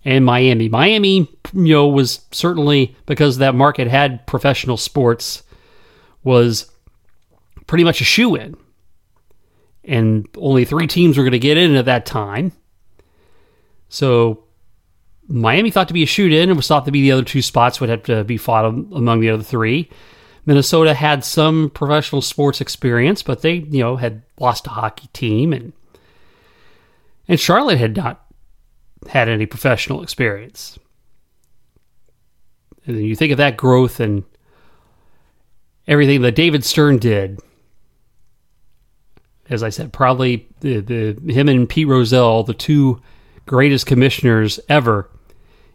and 0.05 0.25
Miami. 0.25 0.69
Miami, 0.69 1.29
you 1.53 1.75
know, 1.75 1.89
was 1.89 2.25
certainly 2.31 2.97
because 3.07 3.39
that 3.39 3.55
market 3.55 3.89
had 3.89 4.27
professional 4.27 4.77
sports 4.77 5.43
was 6.23 6.71
pretty 7.67 7.85
much 7.85 8.01
a 8.01 8.05
shoe 8.05 8.37
in. 8.37 8.57
And 9.85 10.27
only 10.37 10.65
three 10.65 10.87
teams 10.87 11.17
were 11.17 11.25
going 11.25 11.33
to 11.33 11.39
get 11.39 11.57
in 11.57 11.75
at 11.77 11.85
that 11.85 12.07
time. 12.07 12.53
So 13.89 14.45
Miami 15.29 15.71
thought 15.71 15.89
to 15.89 15.95
be 15.95 16.03
a 16.03 16.07
shoot 16.07 16.33
in 16.33 16.49
and 16.49 16.57
was 16.57 16.67
thought 16.69 16.85
to 16.87 16.93
be 16.93 17.03
the 17.03 17.13
other 17.13 17.25
two 17.25 17.43
spots 17.43 17.81
would 17.81 17.91
have 17.91 18.03
to 18.05 18.25
be 18.25 18.37
fought 18.37 18.65
among 18.65 19.21
the 19.21 19.31
other 19.31 19.43
three. 19.43 19.91
Minnesota 20.47 20.95
had 20.95 21.25
some 21.25 21.71
professional 21.71 22.23
sports 22.23 22.61
experience, 22.61 23.23
but 23.23 23.43
they, 23.43 23.55
you 23.55 23.81
know, 23.81 23.97
had 23.97 24.23
lost 24.39 24.67
a 24.69 24.71
hockey 24.71 25.09
team 25.13 25.53
and 25.53 25.73
and 27.29 27.41
Charlotte 27.41 27.79
had 27.79 27.97
not 27.97 28.25
had 29.09 29.29
any 29.29 29.47
professional 29.47 30.03
experience. 30.03 30.79
And 32.87 33.05
you 33.05 33.17
think 33.17 33.33
of 33.33 33.39
that 33.39 33.57
growth 33.57 33.99
and 33.99 34.23
everything 35.89 36.23
that 36.23 36.37
David 36.37 36.65
Stern 36.65 36.99
did. 36.99 37.41
As 39.51 39.63
I 39.65 39.71
said, 39.71 39.93
probably 39.93 40.49
the, 40.61 40.81
the 40.81 41.33
him 41.33 41.49
and 41.49 41.69
Pete 41.69 41.89
Rozelle, 41.89 42.45
the 42.45 42.55
two 42.55 43.01
greatest 43.45 43.87
commissioners 43.87 44.59
ever 44.69 45.11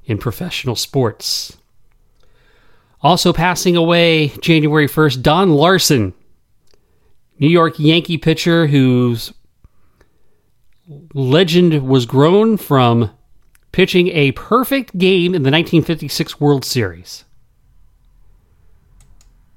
in 0.05 0.17
professional 0.17 0.75
sports. 0.75 1.57
Also 3.03 3.34
passing 3.34 3.75
away 3.75 4.27
January 4.41 4.88
1st, 4.88 5.22
Don 5.22 5.50
Larsen, 5.51 6.13
New 7.39 7.50
York 7.50 7.79
Yankee 7.79 8.17
pitcher 8.17 8.67
whose 8.67 9.34
legend 11.13 11.88
was 11.88 12.05
grown 12.05 12.58
from 12.58 13.10
pitching 13.72 14.10
a 14.10 14.31
perfect 14.34 14.98
game 14.98 15.34
in 15.34 15.43
the 15.43 15.50
1956 15.50 16.39
World 16.39 16.65
Series. 16.65 17.24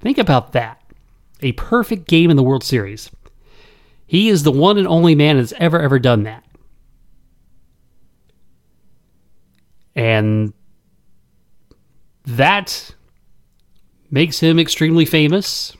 Think 0.00 0.18
about 0.18 0.52
that. 0.52 0.80
A 1.40 1.52
perfect 1.52 2.06
game 2.08 2.30
in 2.30 2.36
the 2.36 2.42
World 2.42 2.64
Series. 2.64 3.10
He 4.06 4.28
is 4.28 4.42
the 4.42 4.52
one 4.52 4.78
and 4.78 4.86
only 4.86 5.14
man 5.14 5.36
that's 5.36 5.52
ever, 5.58 5.80
ever 5.80 5.98
done 5.98 6.22
that. 6.24 6.44
And 9.96 10.52
that 12.26 12.94
makes 14.14 14.38
him 14.38 14.60
extremely 14.60 15.04
famous. 15.04 15.76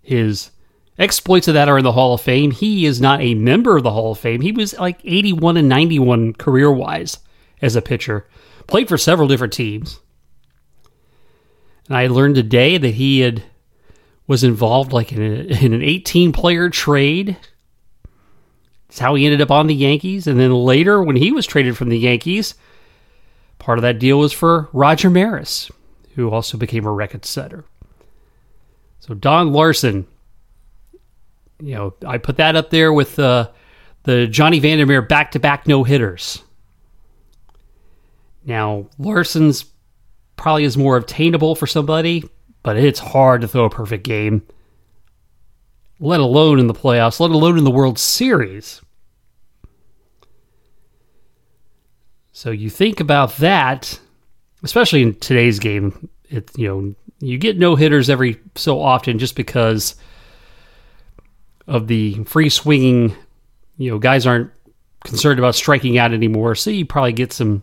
His 0.00 0.52
exploits 0.96 1.48
of 1.48 1.54
that 1.54 1.68
are 1.68 1.78
in 1.78 1.82
the 1.82 1.90
Hall 1.90 2.14
of 2.14 2.20
Fame. 2.20 2.52
He 2.52 2.86
is 2.86 3.00
not 3.00 3.20
a 3.20 3.34
member 3.34 3.76
of 3.76 3.82
the 3.82 3.90
Hall 3.90 4.12
of 4.12 4.18
Fame. 4.20 4.40
He 4.40 4.52
was 4.52 4.78
like 4.78 5.00
81 5.02 5.56
and 5.56 5.68
91 5.68 6.34
career 6.34 6.70
wise 6.70 7.18
as 7.60 7.74
a 7.74 7.82
pitcher, 7.82 8.28
played 8.68 8.86
for 8.86 8.96
several 8.96 9.26
different 9.26 9.52
teams. 9.52 9.98
And 11.88 11.96
I 11.96 12.06
learned 12.06 12.36
today 12.36 12.78
that 12.78 12.94
he 12.94 13.20
had 13.20 13.42
was 14.28 14.44
involved 14.44 14.92
like 14.92 15.12
in, 15.12 15.20
a, 15.20 15.64
in 15.64 15.72
an 15.72 15.82
18 15.82 16.30
player 16.30 16.70
trade. 16.70 17.36
That's 18.86 19.00
how 19.00 19.16
he 19.16 19.24
ended 19.24 19.40
up 19.40 19.50
on 19.50 19.66
the 19.66 19.74
Yankees. 19.74 20.28
And 20.28 20.38
then 20.38 20.52
later, 20.52 21.02
when 21.02 21.16
he 21.16 21.32
was 21.32 21.44
traded 21.44 21.76
from 21.76 21.88
the 21.88 21.98
Yankees, 21.98 22.54
part 23.58 23.78
of 23.78 23.82
that 23.82 23.98
deal 23.98 24.20
was 24.20 24.32
for 24.32 24.68
Roger 24.72 25.10
Maris, 25.10 25.72
who 26.14 26.30
also 26.30 26.56
became 26.56 26.86
a 26.86 26.92
record 26.92 27.24
setter. 27.24 27.64
So 29.00 29.14
Don 29.14 29.52
Larsen, 29.52 30.06
you 31.60 31.74
know, 31.74 31.94
I 32.06 32.18
put 32.18 32.36
that 32.36 32.56
up 32.56 32.70
there 32.70 32.92
with 32.92 33.18
uh, 33.18 33.50
the 34.04 34.26
Johnny 34.26 34.58
Vander 34.60 34.86
Meer 34.86 35.02
back 35.02 35.32
to 35.32 35.38
back 35.38 35.66
no 35.66 35.84
hitters. 35.84 36.42
Now, 38.44 38.86
Larsen's 38.98 39.64
probably 40.36 40.64
is 40.64 40.76
more 40.76 40.96
obtainable 40.96 41.54
for 41.54 41.66
somebody, 41.66 42.28
but 42.62 42.76
it's 42.76 42.98
hard 42.98 43.40
to 43.40 43.48
throw 43.48 43.64
a 43.64 43.70
perfect 43.70 44.04
game, 44.04 44.42
let 45.98 46.20
alone 46.20 46.58
in 46.58 46.66
the 46.66 46.74
playoffs, 46.74 47.20
let 47.20 47.30
alone 47.30 47.58
in 47.58 47.64
the 47.64 47.70
World 47.70 47.98
Series. 47.98 48.80
So 52.32 52.50
you 52.50 52.68
think 52.68 53.00
about 53.00 53.36
that, 53.36 54.00
especially 54.64 55.02
in 55.02 55.14
today's 55.14 55.58
game. 55.58 56.08
It 56.28 56.50
you 56.56 56.68
know 56.68 56.94
you 57.20 57.38
get 57.38 57.58
no 57.58 57.76
hitters 57.76 58.10
every 58.10 58.40
so 58.56 58.80
often 58.80 59.18
just 59.18 59.36
because 59.36 59.94
of 61.66 61.86
the 61.86 62.24
free 62.24 62.48
swinging. 62.48 63.14
You 63.76 63.92
know, 63.92 63.98
guys 63.98 64.26
aren't 64.26 64.50
concerned 65.04 65.38
about 65.38 65.54
striking 65.54 65.98
out 65.98 66.12
anymore, 66.12 66.54
so 66.54 66.70
you 66.70 66.84
probably 66.86 67.12
get 67.12 67.32
some 67.32 67.62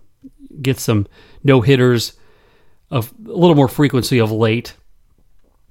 get 0.62 0.79
some 0.79 1.08
no 1.43 1.62
hitters 1.62 2.13
of 2.89 3.12
a 3.25 3.31
little 3.31 3.55
more 3.55 3.67
frequency 3.67 4.20
of 4.20 4.31
late. 4.31 4.75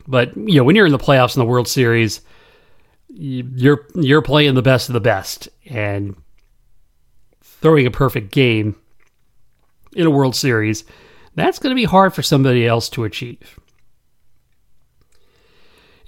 But 0.07 0.37
you 0.37 0.57
know, 0.57 0.65
when 0.65 0.77
you're 0.77 0.87
in 0.87 0.93
the 0.93 0.99
playoffs 0.99 1.37
in 1.37 1.41
the 1.41 1.47
World 1.47 1.69
Series, 1.69 2.21
you're 3.09 3.87
you're 3.95 4.23
playing 4.23 4.55
the 4.55 4.63
best 4.63 4.89
of 4.89 4.95
the 4.95 5.01
best 5.01 5.49
and 5.67 6.17
throwing 7.43 7.87
a 7.87 7.91
perfect 7.91 8.33
game 8.33 8.77
in 9.95 10.07
a 10.07 10.11
World 10.11 10.35
Series. 10.35 10.85
That's 11.35 11.59
going 11.59 11.71
to 11.71 11.81
be 11.81 11.85
hard 11.85 12.15
for 12.15 12.23
somebody 12.23 12.67
else 12.67 12.89
to 12.91 13.05
achieve. 13.05 13.59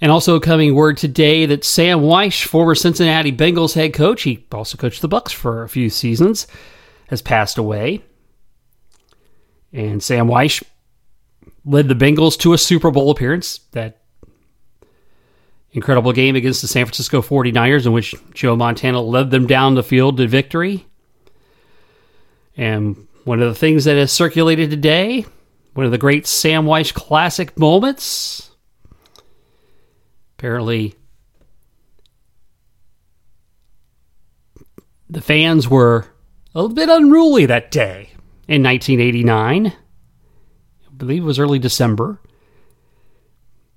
And 0.01 0.11
also 0.11 0.39
coming 0.39 0.75
word 0.75 0.97
today 0.97 1.45
that 1.45 1.63
Sam 1.63 1.99
Wyche, 1.99 2.45
former 2.45 2.75
Cincinnati 2.75 3.31
Bengals 3.31 3.73
head 3.73 3.93
coach, 3.93 4.23
he 4.23 4.45
also 4.51 4.77
coached 4.77 5.01
the 5.01 5.07
Bucs 5.07 5.31
for 5.31 5.63
a 5.63 5.69
few 5.69 5.89
seasons, 5.89 6.45
has 7.07 7.21
passed 7.21 7.57
away. 7.57 8.03
And 9.71 10.03
Sam 10.03 10.27
Wyche 10.27 10.61
led 11.65 11.87
the 11.87 11.95
Bengals 11.95 12.37
to 12.39 12.53
a 12.53 12.57
Super 12.57 12.91
Bowl 12.91 13.11
appearance, 13.11 13.59
that 13.71 14.01
incredible 15.71 16.11
game 16.11 16.35
against 16.35 16.61
the 16.61 16.67
San 16.67 16.85
Francisco 16.85 17.21
49ers 17.21 17.85
in 17.85 17.93
which 17.93 18.13
Joe 18.33 18.55
Montana 18.55 19.01
led 19.01 19.31
them 19.31 19.47
down 19.47 19.75
the 19.75 19.83
field 19.83 20.17
to 20.17 20.27
victory. 20.27 20.85
And 22.55 23.07
one 23.23 23.41
of 23.41 23.49
the 23.49 23.59
things 23.59 23.85
that 23.85 23.97
has 23.97 24.11
circulated 24.11 24.69
today, 24.69 25.25
one 25.73 25.85
of 25.85 25.91
the 25.91 25.97
great 25.97 26.27
Sam 26.27 26.65
Wyche 26.65 26.93
classic 26.93 27.57
moments, 27.57 28.53
Apparently, 30.43 30.93
the 35.09 35.21
fans 35.21 35.69
were 35.69 36.05
a 36.53 36.61
little 36.61 36.75
bit 36.75 36.89
unruly 36.89 37.45
that 37.45 37.71
day 37.71 38.09
in 38.49 38.61
1989. 38.61 39.67
I 39.67 39.73
believe 40.97 41.23
it 41.23 41.25
was 41.25 41.39
early 41.39 41.59
December. 41.59 42.19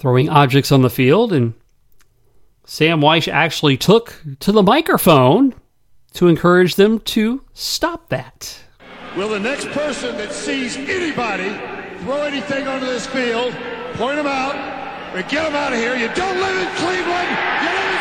Throwing 0.00 0.28
objects 0.28 0.72
on 0.72 0.82
the 0.82 0.90
field, 0.90 1.32
and 1.32 1.54
Sam 2.64 3.00
Wyche 3.00 3.32
actually 3.32 3.76
took 3.76 4.20
to 4.40 4.50
the 4.50 4.64
microphone 4.64 5.54
to 6.14 6.26
encourage 6.26 6.74
them 6.74 6.98
to 6.98 7.44
stop 7.54 8.08
that. 8.08 8.58
Will 9.16 9.28
the 9.30 9.40
next 9.40 9.68
person 9.68 10.16
that 10.18 10.30
sees 10.30 10.76
anybody 10.76 11.48
throw 12.00 12.24
anything 12.24 12.68
onto 12.68 12.84
this 12.84 13.06
field, 13.06 13.54
point 13.94 14.16
them 14.16 14.26
out, 14.26 14.54
but 15.14 15.26
get 15.30 15.44
them 15.44 15.54
out 15.56 15.72
of 15.72 15.78
here. 15.78 15.96
You 15.96 16.08
don't 16.14 16.36
live 16.36 16.54
in 16.60 16.68
Cleveland. 16.76 17.30
You 17.62 17.70
live 17.72 17.92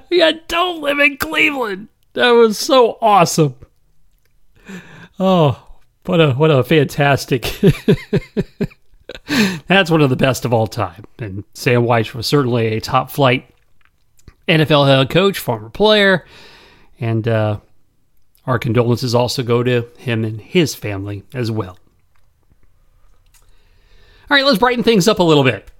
you 0.10 0.40
don't 0.48 0.82
live 0.82 0.98
in 0.98 1.16
Cleveland. 1.18 1.86
That 2.14 2.30
was 2.30 2.58
so 2.58 2.98
awesome. 3.00 3.54
Oh, 5.20 5.64
what 6.04 6.20
a 6.20 6.32
what 6.32 6.50
a 6.50 6.64
fantastic. 6.64 7.42
That's 9.68 9.88
one 9.88 10.00
of 10.00 10.10
the 10.10 10.16
best 10.16 10.44
of 10.44 10.52
all 10.52 10.66
time. 10.66 11.04
And 11.20 11.44
Sam 11.54 11.82
Wyche 11.82 12.12
was 12.12 12.26
certainly 12.26 12.66
a 12.66 12.80
top 12.80 13.08
flight 13.08 13.48
NFL 14.48 14.86
head 14.86 15.10
coach, 15.10 15.38
former 15.38 15.70
player, 15.70 16.26
and 17.00 17.26
uh, 17.26 17.58
our 18.46 18.58
condolences 18.58 19.14
also 19.14 19.42
go 19.42 19.62
to 19.62 19.88
him 19.98 20.24
and 20.24 20.40
his 20.40 20.74
family 20.74 21.24
as 21.32 21.50
well. 21.50 21.78
All 24.30 24.36
right, 24.36 24.44
let's 24.44 24.58
brighten 24.58 24.84
things 24.84 25.08
up 25.08 25.18
a 25.18 25.22
little 25.22 25.44
bit. 25.44 25.70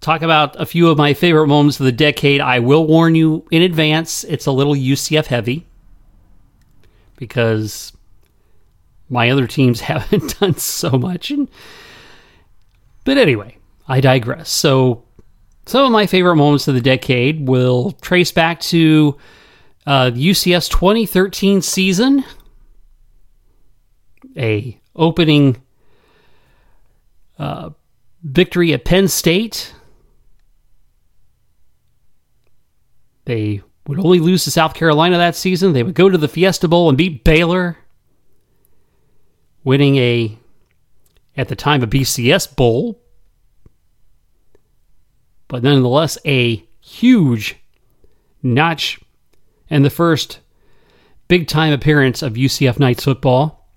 Talk 0.00 0.22
about 0.22 0.60
a 0.60 0.66
few 0.66 0.88
of 0.88 0.96
my 0.96 1.12
favorite 1.14 1.46
moments 1.46 1.78
of 1.78 1.84
the 1.86 1.92
decade. 1.92 2.40
I 2.40 2.58
will 2.58 2.86
warn 2.86 3.14
you 3.14 3.46
in 3.50 3.62
advance, 3.62 4.24
it's 4.24 4.46
a 4.46 4.52
little 4.52 4.74
UCF 4.74 5.26
heavy 5.26 5.66
because 7.16 7.92
my 9.10 9.30
other 9.30 9.46
teams 9.46 9.80
haven't 9.82 10.38
done 10.40 10.56
so 10.56 10.90
much. 10.90 11.30
And, 11.30 11.48
but 13.04 13.18
anyway, 13.18 13.58
I 13.86 14.00
digress. 14.00 14.48
So, 14.50 15.04
some 15.70 15.86
of 15.86 15.92
my 15.92 16.04
favorite 16.04 16.34
moments 16.34 16.66
of 16.66 16.74
the 16.74 16.80
decade 16.80 17.46
will 17.46 17.92
trace 17.92 18.32
back 18.32 18.58
to 18.58 19.16
uh, 19.86 20.10
UCF's 20.12 20.68
2013 20.68 21.62
season, 21.62 22.24
a 24.36 24.80
opening 24.96 25.62
uh, 27.38 27.70
victory 28.24 28.72
at 28.72 28.84
Penn 28.84 29.06
State. 29.06 29.72
They 33.26 33.62
would 33.86 34.00
only 34.00 34.18
lose 34.18 34.42
to 34.44 34.50
South 34.50 34.74
Carolina 34.74 35.18
that 35.18 35.36
season. 35.36 35.72
They 35.72 35.84
would 35.84 35.94
go 35.94 36.08
to 36.08 36.18
the 36.18 36.26
Fiesta 36.26 36.66
Bowl 36.66 36.88
and 36.88 36.98
beat 36.98 37.22
Baylor, 37.22 37.78
winning 39.62 39.98
a, 39.98 40.36
at 41.36 41.46
the 41.46 41.54
time, 41.54 41.84
a 41.84 41.86
BCS 41.86 42.56
Bowl, 42.56 43.00
but 45.50 45.64
nonetheless 45.64 46.16
a 46.24 46.64
huge 46.80 47.56
notch 48.40 49.00
and 49.68 49.84
the 49.84 49.90
first 49.90 50.38
big 51.26 51.48
time 51.48 51.72
appearance 51.72 52.22
of 52.22 52.34
UCF 52.34 52.78
Knights 52.78 53.02
football, 53.02 53.68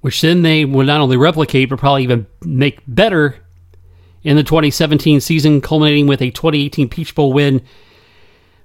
which 0.00 0.22
then 0.22 0.40
they 0.40 0.64
would 0.64 0.86
not 0.86 1.02
only 1.02 1.18
replicate 1.18 1.68
but 1.68 1.78
probably 1.78 2.04
even 2.04 2.26
make 2.42 2.80
better 2.88 3.36
in 4.22 4.36
the 4.36 4.42
2017 4.42 5.20
season, 5.20 5.60
culminating 5.60 6.06
with 6.06 6.22
a 6.22 6.30
2018 6.30 6.88
Peach 6.88 7.14
Bowl 7.14 7.34
win 7.34 7.60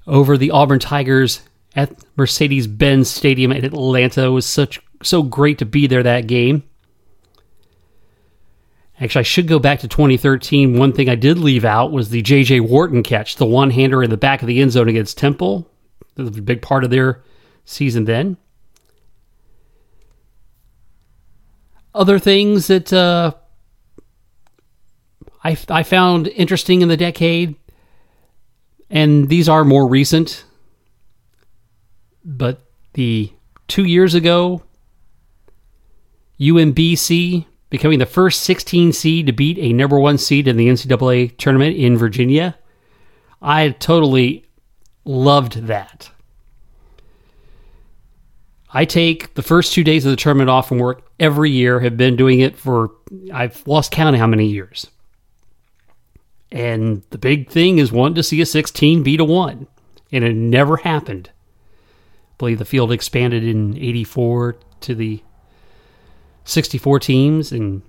over 0.08 0.38
the 0.38 0.52
Auburn 0.52 0.80
Tigers 0.80 1.42
at 1.76 1.92
Mercedes 2.16 2.68
Benz 2.68 3.10
Stadium 3.10 3.52
in 3.52 3.66
Atlanta. 3.66 4.24
It 4.24 4.30
was 4.30 4.46
such 4.46 4.80
so 5.04 5.24
great 5.24 5.58
to 5.58 5.66
be 5.66 5.88
there 5.88 6.04
that 6.04 6.28
game. 6.28 6.64
Actually, 9.02 9.22
I 9.22 9.24
should 9.24 9.48
go 9.48 9.58
back 9.58 9.80
to 9.80 9.88
2013. 9.88 10.78
One 10.78 10.94
thing 10.94 11.10
I 11.10 11.16
did 11.16 11.40
leave 11.40 11.66
out 11.66 11.92
was 11.92 12.10
the 12.10 12.22
J.J. 12.22 12.60
Worton 12.60 13.02
catch, 13.02 13.38
the 13.38 13.48
one 13.48 13.72
hander 13.72 14.04
in 14.04 14.12
the 14.12 14.18
back 14.18 14.44
of 14.44 14.48
the 14.48 14.62
end 14.62 14.72
zone 14.72 14.88
against 14.88 15.18
Temple. 15.18 15.68
That 16.16 16.24
was 16.24 16.38
a 16.38 16.42
big 16.42 16.62
part 16.62 16.84
of 16.84 16.92
their 16.92 17.24
season 17.66 18.06
then. 18.06 18.38
Other 21.96 22.20
things 22.20 22.68
that 22.68 22.94
uh, 22.94 23.34
I, 25.44 25.58
I 25.68 25.82
found 25.82 26.28
interesting 26.28 26.84
in 26.84 26.88
the 26.88 26.96
decade, 26.96 27.56
and 28.88 29.28
these 29.30 29.50
are 29.50 29.66
more 29.66 29.88
recent, 29.88 30.46
but 32.24 32.62
the 32.94 33.34
two 33.68 33.84
years 33.84 34.14
ago, 34.14 34.62
UMBC 36.40 37.48
becoming 37.72 38.00
the 38.00 38.06
first 38.06 38.42
16 38.42 38.92
seed 38.92 39.26
to 39.26 39.32
beat 39.32 39.58
a 39.58 39.74
number 39.74 39.98
one 39.98 40.20
seed 40.20 40.48
in 40.48 40.58
the 40.58 40.68
NCAA 40.68 41.36
tournament 41.38 41.76
in 41.76 41.98
Virginia. 41.98 42.56
I 43.42 43.70
totally 43.70 44.46
loved 45.06 45.68
that. 45.68 46.12
I 48.74 48.86
take 48.86 49.34
the 49.34 49.42
first 49.42 49.74
two 49.74 49.84
days 49.84 50.06
of 50.06 50.12
the 50.12 50.18
tournament 50.18 50.50
off 50.50 50.68
from 50.68 50.80
work 50.80 51.10
every 51.20 51.50
year, 51.50 51.80
have 51.80 51.98
been 51.98 52.16
doing 52.16 52.42
it 52.42 52.58
for, 52.58 52.92
I've 53.34 53.66
lost 53.66 53.92
count 53.92 54.16
of 54.16 54.20
how 54.20 54.28
many 54.28 54.48
years. 54.48 54.88
And 56.52 57.04
the 57.10 57.18
big 57.18 57.50
thing 57.50 57.80
is 57.80 57.92
wanting 57.92 58.16
to 58.16 58.24
see 58.24 58.42
a 58.42 58.46
16 58.46 59.02
beat 59.02 59.20
a 59.22 59.26
1. 59.26 59.68
And 60.12 60.24
it 60.26 60.36
never 60.36 60.78
happened. 60.78 61.30
I 61.34 62.34
believe 62.38 62.60
the 62.60 62.66
field 62.66 62.92
expanded 62.92 63.46
in 63.46 63.78
84 63.78 64.58
to 64.82 64.96
the 64.96 65.24
64 66.46 67.00
teams, 67.00 67.52
and 67.52 67.82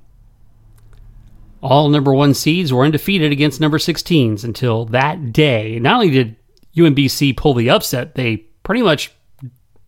all 1.60 1.88
number 1.88 2.12
one 2.12 2.34
seeds 2.34 2.72
were 2.72 2.84
undefeated 2.84 3.32
against 3.32 3.60
number 3.60 3.78
16s 3.78 4.44
until 4.44 4.84
that 4.86 5.32
day. 5.32 5.78
Not 5.78 5.94
only 5.94 6.10
did 6.10 6.36
UMBC 6.76 7.36
pull 7.36 7.54
the 7.54 7.70
upset, 7.70 8.14
they 8.14 8.38
pretty 8.62 8.82
much 8.82 9.12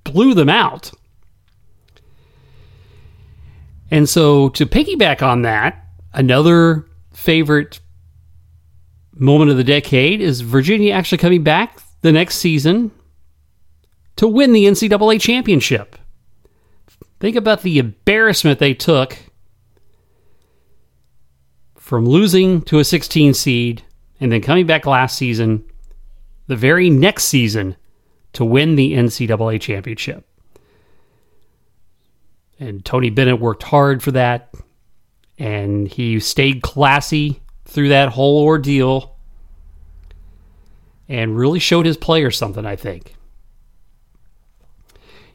blew 0.05 0.35
them 0.35 0.49
out. 0.49 0.93
And 3.91 4.09
so, 4.09 4.49
to 4.51 4.67
piggyback 4.67 5.23
on 5.23 5.43
that, 5.43 5.85
another 6.13 6.87
favorite 7.13 7.81
moment 9.13 9.51
of 9.51 9.57
the 9.57 9.65
decade 9.65 10.21
is 10.21 10.41
Virginia 10.41 10.93
actually 10.93 11.19
coming 11.19 11.43
back 11.43 11.81
the 12.01 12.13
next 12.13 12.37
season 12.37 12.91
to 14.17 14.27
win 14.27 14.53
the 14.53 14.65
NCAA 14.65 15.21
championship. 15.21 15.97
Think 17.21 17.37
about 17.37 17.63
the 17.63 17.79
embarrassment 17.79 18.59
they 18.59 18.75
took 18.75 19.17
from 21.77 22.07
losing 22.07 22.63
to 22.63 22.79
a 22.79 22.85
16 22.85 23.35
seed 23.35 23.83
and 24.21 24.33
then 24.33 24.41
coming 24.41 24.67
back 24.67 24.87
last 24.87 25.17
season, 25.17 25.65
the 26.47 26.57
very 26.57 26.91
next 26.91 27.25
season, 27.25 27.77
to 28.33 28.45
win 28.45 28.77
the 28.77 28.95
NCAA 28.95 29.61
championship. 29.61 30.27
And 32.59 32.85
Tony 32.85 33.11
Bennett 33.11 33.41
worked 33.41 33.65
hard 33.65 34.03
for 34.03 34.13
that, 34.13 34.55
and 35.39 35.89
he 35.89 36.21
stayed 36.21 36.63
classy 36.63 37.43
through 37.65 37.89
that 37.89 38.11
whole 38.11 38.43
ordeal 38.45 39.17
and 41.09 41.37
really 41.37 41.59
showed 41.59 41.87
his 41.87 41.97
players 41.97 42.39
something, 42.39 42.65
I 42.65 42.77
think. 42.77 43.15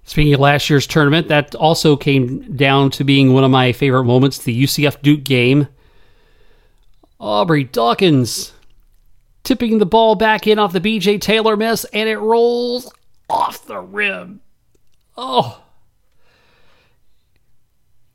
Speaking 0.10 0.34
of 0.34 0.40
last 0.40 0.72
year's 0.72 0.88
tournament, 0.88 1.28
that 1.28 1.54
also 1.54 1.96
came 1.96 2.56
down 2.56 2.90
to 2.90 3.04
being 3.04 3.32
one 3.32 3.44
of 3.44 3.52
my 3.52 3.72
favorite 3.72 4.06
moments 4.06 4.40
the 4.40 4.64
UCF 4.64 5.04
Duke 5.04 5.24
game. 5.24 5.68
Aubrey 7.20 7.64
Dawkins 7.64 8.54
tipping 9.44 9.78
the 9.78 9.86
ball 9.86 10.16
back 10.16 10.48
in 10.48 10.58
off 10.58 10.74
the 10.74 10.82
BJ 10.82 11.22
Taylor 11.22 11.56
miss, 11.56 11.86
and 11.94 12.10
it 12.10 12.18
rolls 12.18 12.92
off 13.30 13.68
the 13.68 13.80
rim. 13.80 14.42
Oh. 15.16 15.62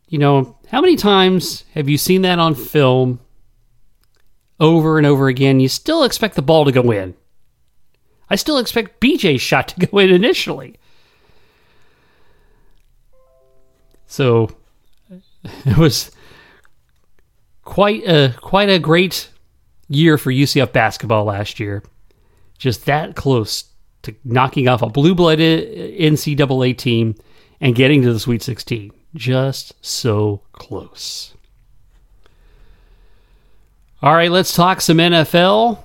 You 0.08 0.18
know, 0.18 0.58
how 0.66 0.80
many 0.80 0.96
times 0.96 1.62
have 1.74 1.88
you 1.88 1.96
seen 1.96 2.22
that 2.22 2.40
on 2.40 2.56
film 2.56 3.20
over 4.58 4.98
and 4.98 5.06
over 5.06 5.28
again? 5.28 5.60
You 5.60 5.68
still 5.68 6.02
expect 6.02 6.34
the 6.34 6.42
ball 6.42 6.64
to 6.64 6.72
go 6.72 6.90
in. 6.90 7.14
I 8.28 8.34
still 8.34 8.58
expect 8.58 9.00
BJ's 9.00 9.40
shot 9.40 9.68
to 9.68 9.86
go 9.86 9.98
in 9.98 10.10
initially. 10.10 10.74
So 14.14 14.48
it 15.66 15.76
was 15.76 16.12
quite 17.64 18.06
a 18.06 18.32
quite 18.40 18.68
a 18.68 18.78
great 18.78 19.28
year 19.88 20.16
for 20.18 20.30
UCF 20.30 20.72
basketball 20.72 21.24
last 21.24 21.58
year. 21.58 21.82
Just 22.56 22.86
that 22.86 23.16
close 23.16 23.64
to 24.02 24.14
knocking 24.24 24.68
off 24.68 24.82
a 24.82 24.88
blue-blooded 24.88 25.98
NCAA 25.98 26.78
team 26.78 27.16
and 27.60 27.74
getting 27.74 28.02
to 28.02 28.12
the 28.12 28.20
Sweet 28.20 28.44
16. 28.44 28.92
Just 29.16 29.72
so 29.84 30.42
close. 30.52 31.34
All 34.00 34.14
right, 34.14 34.30
let's 34.30 34.54
talk 34.54 34.80
some 34.80 34.98
NFL. 34.98 35.82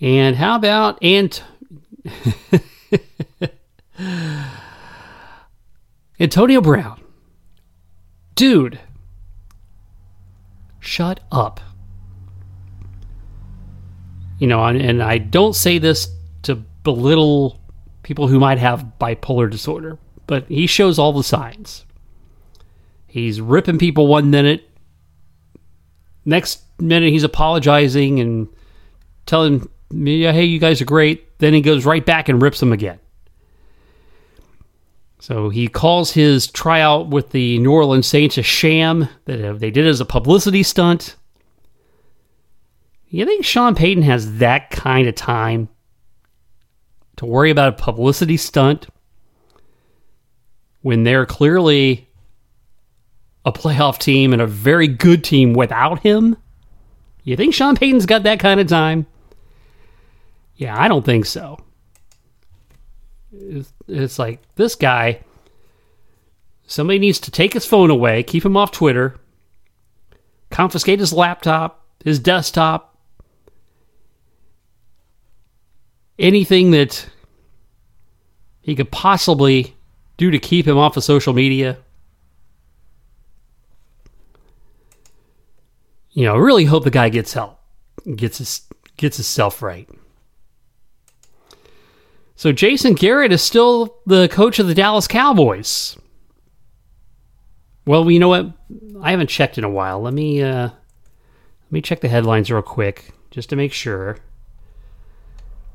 And 0.00 0.34
how 0.34 0.56
about 0.56 1.02
Ant 1.02 1.42
Antonio 6.20 6.60
Brown. 6.60 7.00
Dude. 8.34 8.80
Shut 10.80 11.20
up. 11.30 11.60
You 14.38 14.46
know, 14.46 14.64
and, 14.64 15.02
I 15.02 15.18
don't 15.18 15.54
say 15.54 15.78
this 15.78 16.08
to 16.42 16.54
belittle 16.84 17.60
people 18.02 18.28
who 18.28 18.38
might 18.38 18.58
have 18.58 18.92
bipolar 19.00 19.50
disorder, 19.50 19.98
but 20.26 20.46
he 20.48 20.66
shows 20.66 20.98
all 20.98 21.12
the 21.12 21.24
signs. 21.24 21.84
He's 23.06 23.40
ripping 23.40 23.78
people 23.78 24.06
one 24.06 24.30
minute. 24.30 24.68
Next 26.24 26.62
minute, 26.78 27.10
he's 27.10 27.24
apologizing 27.24 28.20
and 28.20 28.48
telling 29.26 29.68
me, 29.90 30.22
hey, 30.22 30.44
you 30.44 30.58
guys 30.58 30.80
are 30.80 30.84
great. 30.84 31.38
Then 31.38 31.54
he 31.54 31.60
goes 31.60 31.84
right 31.84 32.04
back 32.04 32.28
and 32.28 32.40
rips 32.40 32.60
them 32.60 32.72
again. 32.72 33.00
So 35.20 35.48
he 35.48 35.68
calls 35.68 36.12
his 36.12 36.46
tryout 36.46 37.08
with 37.08 37.30
the 37.30 37.58
New 37.58 37.72
Orleans 37.72 38.06
Saints 38.06 38.38
a 38.38 38.42
sham 38.42 39.08
that 39.24 39.58
they 39.58 39.70
did 39.70 39.86
as 39.86 40.00
a 40.00 40.04
publicity 40.04 40.62
stunt. 40.62 41.16
You 43.08 43.24
think 43.24 43.44
Sean 43.44 43.74
Payton 43.74 44.02
has 44.04 44.38
that 44.38 44.70
kind 44.70 45.08
of 45.08 45.14
time 45.14 45.68
to 47.16 47.26
worry 47.26 47.50
about 47.50 47.70
a 47.70 47.82
publicity 47.82 48.36
stunt 48.36 48.86
when 50.82 51.02
they're 51.02 51.26
clearly 51.26 52.08
a 53.44 53.52
playoff 53.52 53.98
team 53.98 54.32
and 54.32 54.42
a 54.42 54.46
very 54.46 54.86
good 54.86 55.24
team 55.24 55.52
without 55.52 56.00
him? 56.00 56.36
You 57.24 57.36
think 57.36 57.54
Sean 57.54 57.76
Payton's 57.76 58.06
got 58.06 58.22
that 58.22 58.40
kind 58.40 58.60
of 58.60 58.68
time? 58.68 59.06
Yeah, 60.56 60.80
I 60.80 60.86
don't 60.86 61.04
think 61.04 61.26
so. 61.26 61.58
It's, 63.88 64.18
like 64.18 64.42
this 64.56 64.74
guy, 64.74 65.20
somebody 66.66 66.98
needs 66.98 67.18
to 67.20 67.30
take 67.30 67.54
his 67.54 67.66
phone 67.66 67.90
away, 67.90 68.22
keep 68.22 68.44
him 68.44 68.56
off 68.56 68.70
Twitter, 68.70 69.16
confiscate 70.50 71.00
his 71.00 71.12
laptop, 71.12 71.86
his 72.04 72.18
desktop, 72.18 72.96
anything 76.18 76.70
that 76.72 77.08
he 78.60 78.74
could 78.74 78.90
possibly 78.90 79.74
do 80.18 80.30
to 80.30 80.38
keep 80.38 80.66
him 80.66 80.76
off 80.76 80.96
of 80.96 81.04
social 81.04 81.32
media. 81.32 81.78
You 86.10 86.24
know, 86.24 86.34
I 86.34 86.38
really 86.38 86.64
hope 86.64 86.84
the 86.84 86.90
guy 86.90 87.08
gets 87.08 87.32
help, 87.32 87.60
gets 88.16 88.38
his 88.38 88.62
gets 88.96 89.16
himself 89.16 89.62
right. 89.62 89.88
So 92.38 92.52
Jason 92.52 92.94
Garrett 92.94 93.32
is 93.32 93.42
still 93.42 93.96
the 94.06 94.28
coach 94.28 94.60
of 94.60 94.68
the 94.68 94.74
Dallas 94.74 95.08
Cowboys. 95.08 95.98
Well, 97.84 98.08
you 98.08 98.20
know 98.20 98.28
what? 98.28 98.52
I 99.02 99.10
haven't 99.10 99.26
checked 99.26 99.58
in 99.58 99.64
a 99.64 99.68
while. 99.68 100.00
Let 100.00 100.14
me 100.14 100.40
uh, 100.40 100.68
let 100.68 101.72
me 101.72 101.82
check 101.82 101.98
the 101.98 102.06
headlines 102.06 102.48
real 102.48 102.62
quick 102.62 103.12
just 103.32 103.50
to 103.50 103.56
make 103.56 103.72
sure, 103.72 104.18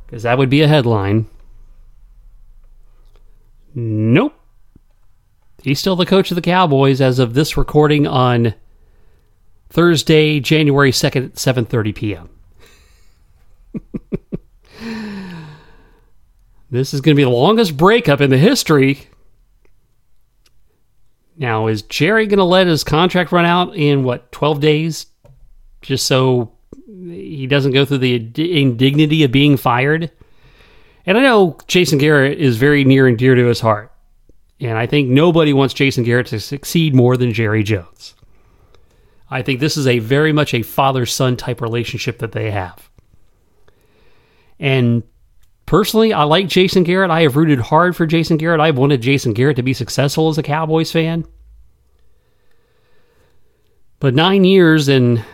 because 0.06 0.24
that 0.24 0.38
would 0.38 0.50
be 0.50 0.62
a 0.62 0.68
headline. 0.70 1.28
Nope. 3.76 4.40
He's 5.64 5.82
still 5.82 5.98
the 5.98 6.06
coach 6.06 6.32
of 6.32 6.36
the 6.36 6.42
Cowboys 6.42 7.02
as 7.02 7.20
of 7.20 7.34
this 7.34 7.58
recording 7.58 8.08
on 8.08 8.54
Thursday, 9.70 10.40
January 10.40 10.92
2nd, 10.92 11.34
7:30 11.34 11.94
p.m. 11.94 12.33
this 16.74 16.92
is 16.92 17.02
going 17.02 17.16
to 17.16 17.20
be 17.20 17.24
the 17.24 17.30
longest 17.30 17.78
breakup 17.78 18.20
in 18.20 18.32
the 18.32 18.38
history. 18.38 19.08
Now, 21.38 21.68
is 21.68 21.84
Jerry 21.84 22.26
going 22.26 22.40
to 22.40 22.44
let 22.44 22.66
his 22.66 22.84
contract 22.84 23.32
run 23.32 23.46
out 23.46 23.76
in 23.76 24.04
what 24.04 24.32
12 24.32 24.60
days 24.60 25.06
just 25.84 26.08
so 26.08 26.52
he 26.88 27.46
doesn't 27.46 27.74
go 27.74 27.86
through 27.86 28.00
the 28.00 28.16
indignity 28.60 29.24
of 29.24 29.32
being 29.32 29.56
fired? 29.56 30.10
And 31.06 31.16
I 31.16 31.22
know 31.22 31.58
Jason 31.68 32.00
Garrett 32.00 32.40
is 32.40 32.58
very 32.58 32.84
near 32.84 33.08
and 33.08 33.20
dear 33.20 33.36
to 33.36 33.46
his 33.46 33.60
heart. 33.60 33.92
And 34.60 34.76
I 34.76 34.88
think 34.88 35.10
nobody 35.10 35.54
wants 35.54 35.76
Jason 35.76 36.04
Garrett 36.04 36.28
to 36.28 36.40
succeed 36.40 36.96
more 36.96 37.18
than 37.18 37.34
Jerry 37.34 37.62
Jones. 37.62 38.16
I 39.30 39.44
think 39.44 39.60
this 39.60 39.78
is 39.78 39.86
a 39.86 40.00
very 40.00 40.34
much 40.34 40.56
a 40.56 40.64
father 40.64 41.06
son 41.06 41.38
type 41.38 41.62
relationship 41.62 42.18
that 42.18 42.32
they 42.32 42.50
have. 42.50 42.90
And 44.60 45.04
personally, 45.74 46.14
I 46.14 46.22
like 46.26 46.50
Jason 46.50 46.84
Garrett. 46.84 47.10
I 47.10 47.24
have 47.24 47.36
rooted 47.36 47.58
hard 47.58 47.96
for 47.96 48.06
Jason 48.06 48.38
Garrett. 48.38 48.62
I've 48.62 48.78
wanted 48.78 49.02
Jason 49.02 49.34
Garrett 49.34 49.56
to 49.56 49.64
be 49.64 49.74
successful 49.74 50.30
as 50.30 50.38
a 50.38 50.44
Cowboys 50.44 50.92
fan. 50.92 51.26
But 54.00 54.14
nine 54.14 54.44
years 54.44 54.88
and 54.88 55.26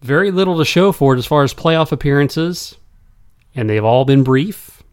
very 0.00 0.30
little 0.30 0.58
to 0.58 0.64
show 0.64 0.92
for 0.92 1.16
it 1.16 1.18
as 1.18 1.26
far 1.26 1.42
as 1.42 1.52
playoff 1.52 1.90
appearances, 1.90 2.76
and 3.56 3.68
they've 3.68 3.84
all 3.84 4.04
been 4.04 4.22
brief. 4.22 4.84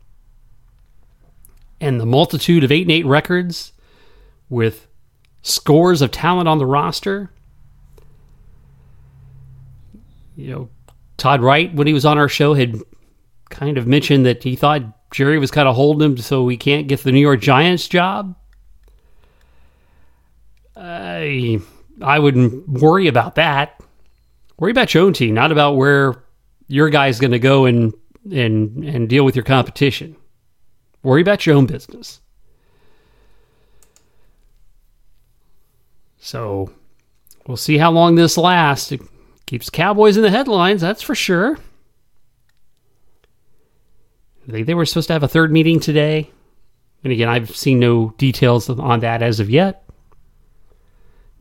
And 1.79 2.01
the 2.01 2.07
multitude 2.07 2.63
of 2.63 2.71
8 2.71 2.81
and 2.81 2.91
8 2.91 3.05
records 3.05 3.73
with 4.49 4.87
scores 5.43 6.01
of 6.01 6.09
talent 6.09 6.47
on 6.47 6.57
the 6.57 6.65
roster. 6.65 7.29
You 10.35 10.49
know, 10.49 10.69
Todd 11.17 11.41
Wright, 11.41 11.71
when 11.75 11.85
he 11.85 11.93
was 11.93 12.05
on 12.05 12.17
our 12.17 12.27
show, 12.27 12.55
had 12.55 12.81
kind 13.59 13.77
of 13.77 13.85
mentioned 13.85 14.25
that 14.25 14.41
he 14.41 14.55
thought 14.55 15.11
Jerry 15.11 15.37
was 15.37 15.51
kind 15.51 15.67
of 15.67 15.75
holding 15.75 16.11
him 16.11 16.17
so 16.17 16.47
he 16.47 16.55
can't 16.55 16.87
get 16.87 17.03
the 17.03 17.11
New 17.11 17.19
York 17.19 17.41
Giants 17.41 17.89
job. 17.89 18.33
I 20.77 21.59
I 22.01 22.19
wouldn't 22.19 22.69
worry 22.69 23.07
about 23.07 23.35
that. 23.35 23.81
Worry 24.57 24.71
about 24.71 24.93
your 24.93 25.03
own 25.03 25.11
team, 25.11 25.33
not 25.33 25.51
about 25.51 25.75
where 25.75 26.23
your 26.67 26.89
guy's 26.89 27.19
going 27.19 27.31
to 27.31 27.39
go 27.39 27.65
and 27.65 27.93
and 28.31 28.85
and 28.85 29.09
deal 29.09 29.25
with 29.25 29.35
your 29.35 29.43
competition. 29.43 30.15
Worry 31.03 31.21
about 31.21 31.45
your 31.45 31.57
own 31.57 31.65
business. 31.65 32.21
So 36.17 36.71
we'll 37.45 37.57
see 37.57 37.77
how 37.77 37.91
long 37.91 38.15
this 38.15 38.37
lasts. 38.37 38.93
It 38.93 39.01
keeps 39.47 39.69
Cowboys 39.69 40.15
in 40.15 40.23
the 40.23 40.29
headlines, 40.29 40.79
that's 40.79 41.01
for 41.01 41.15
sure. 41.15 41.57
They, 44.47 44.63
they 44.63 44.73
were 44.73 44.85
supposed 44.85 45.07
to 45.07 45.13
have 45.13 45.23
a 45.23 45.27
third 45.27 45.51
meeting 45.51 45.79
today. 45.79 46.31
And 47.03 47.13
again, 47.13 47.29
I've 47.29 47.55
seen 47.55 47.79
no 47.79 48.13
details 48.17 48.69
on 48.69 48.99
that 49.01 49.21
as 49.21 49.39
of 49.39 49.49
yet. 49.49 49.83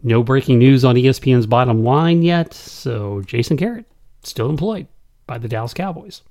No 0.03 0.23
breaking 0.23 0.59
news 0.59 0.85
on 0.85 0.95
ESPN's 0.95 1.47
bottom 1.47 1.83
line 1.83 2.23
yet. 2.23 2.55
So 2.55 3.23
Jason 3.23 3.57
Garrett 3.57 3.87
still 4.23 4.51
employed 4.51 4.87
by 5.27 5.39
the 5.39 5.49
Dallas 5.49 5.75
Cowboys. 5.75 6.23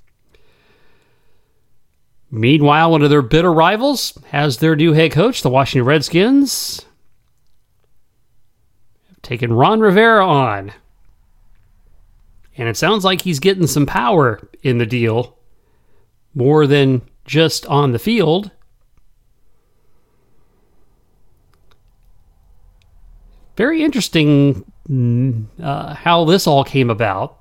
Meanwhile, 2.30 2.92
one 2.92 3.04
of 3.04 3.10
their 3.10 3.22
bitter 3.22 3.54
rivals 3.54 4.18
has 4.30 4.58
their 4.58 4.76
new 4.76 4.94
head 4.94 5.12
coach, 5.12 5.42
the 5.42 5.50
Washington 5.50 5.88
Redskins, 5.88 6.86
taking 9.22 9.54
Ron 9.54 9.80
Rivera 9.80 10.26
on. 10.26 10.74
And 12.58 12.68
it 12.68 12.76
sounds 12.76 13.06
like 13.06 13.22
he's 13.22 13.40
getting 13.40 13.68
some 13.68 13.86
power 13.86 14.50
in 14.62 14.78
the 14.78 14.86
deal 14.86 15.38
more 16.34 16.68
than 16.68 17.02
just 17.26 17.66
on 17.66 17.92
the 17.92 18.00
field. 18.00 18.52
Very 23.56 23.84
interesting 23.84 24.72
uh, 25.62 25.94
how 25.96 26.26
this 26.26 26.48
all 26.48 26.64
came 26.64 26.90
about. 26.90 27.40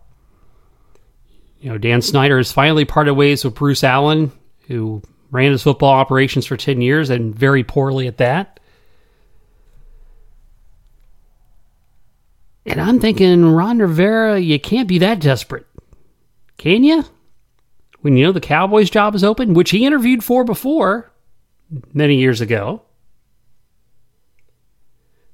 You 1.60 1.70
know, 1.70 1.78
Dan 1.78 2.02
Snyder 2.02 2.38
has 2.38 2.52
finally 2.52 2.84
parted 2.84 3.14
ways 3.14 3.44
with 3.44 3.54
Bruce 3.54 3.84
Allen, 3.84 4.32
who 4.66 5.02
ran 5.30 5.52
his 5.52 5.62
football 5.62 5.92
operations 5.92 6.46
for 6.46 6.56
10 6.56 6.80
years 6.80 7.10
and 7.10 7.34
very 7.34 7.64
poorly 7.64 8.06
at 8.06 8.18
that. 8.18 8.60
And 12.64 12.80
I'm 12.80 12.98
thinking, 12.98 13.44
Ron 13.44 13.78
Rivera, 13.78 14.38
you 14.38 14.58
can't 14.58 14.88
be 14.88 14.98
that 14.98 15.20
desperate. 15.20 15.66
Can 16.58 16.82
you? 16.82 17.04
When 18.06 18.16
you 18.16 18.24
know 18.24 18.30
the 18.30 18.40
Cowboys 18.40 18.88
job 18.88 19.16
is 19.16 19.24
open, 19.24 19.52
which 19.52 19.70
he 19.70 19.84
interviewed 19.84 20.22
for 20.22 20.44
before 20.44 21.10
many 21.92 22.14
years 22.14 22.40
ago. 22.40 22.82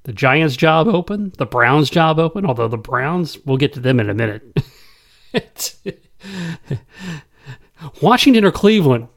The 0.05 0.11
Giants 0.11 0.55
job 0.55 0.87
open, 0.87 1.33
the 1.37 1.45
Browns 1.45 1.91
job 1.91 2.17
open, 2.17 2.47
although 2.47 2.67
the 2.67 2.75
Browns, 2.75 3.37
we'll 3.45 3.57
get 3.57 3.73
to 3.73 3.79
them 3.79 3.99
in 3.99 4.09
a 4.09 4.15
minute. 4.15 4.59
Washington 8.01 8.43
or 8.43 8.51
Cleveland? 8.51 9.07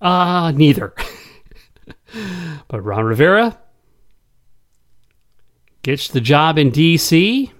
Uh, 0.00 0.50
neither. 0.50 0.92
but 2.66 2.80
Ron 2.80 3.04
Rivera 3.04 3.56
gets 5.82 6.08
the 6.08 6.20
job 6.20 6.58
in 6.58 6.70
D.C. 6.70 7.52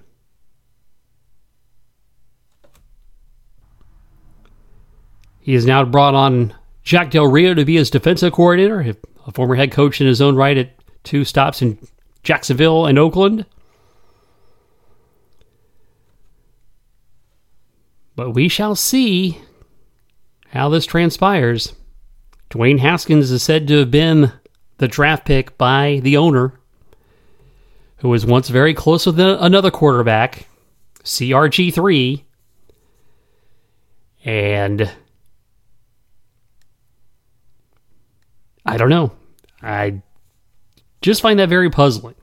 He 5.47 5.55
has 5.55 5.65
now 5.65 5.85
brought 5.85 6.17
on 6.17 6.53
Jack 6.83 7.13
Del 7.13 7.29
Rio 7.29 7.55
to 7.55 7.65
be 7.65 7.77
his 7.77 7.89
defensive 7.89 8.33
coordinator, 8.33 8.97
a 9.29 9.31
former 9.31 9.55
head 9.55 9.71
coach 9.71 10.01
in 10.01 10.09
his 10.09 10.21
own 10.21 10.35
right 10.35 10.59
at 10.59 10.73
two 11.05 11.25
stops 11.25 11.63
in 11.63 11.79
Jacksonville 12.25 12.85
and 12.85 12.99
Oakland. 12.99 13.47
But 18.17 18.33
we 18.33 18.49
shall 18.49 18.75
see 18.75 19.41
how 20.49 20.69
this 20.69 20.85
transpires. 20.85 21.77
Dwayne 22.51 22.81
Haskins 22.81 23.31
is 23.31 23.45
said 23.45 23.69
to 23.69 23.79
have 23.79 23.91
been 23.93 24.33
the 24.79 24.89
draft 24.89 25.27
pick 25.27 25.57
by 25.57 26.01
the 26.03 26.17
owner, 26.17 26.59
who 27.99 28.09
was 28.09 28.27
once 28.27 28.49
very 28.49 28.75
close 28.75 29.07
with 29.07 29.21
another 29.21 29.71
quarterback, 29.71 30.49
CRG3. 31.05 32.25
And 34.25 34.91
I 38.67 38.77
don't 38.77 38.91
know. 38.91 39.13
I 39.63 40.03
just 41.01 41.23
find 41.23 41.39
that 41.39 41.49
very 41.49 41.71
puzzling. 41.71 42.17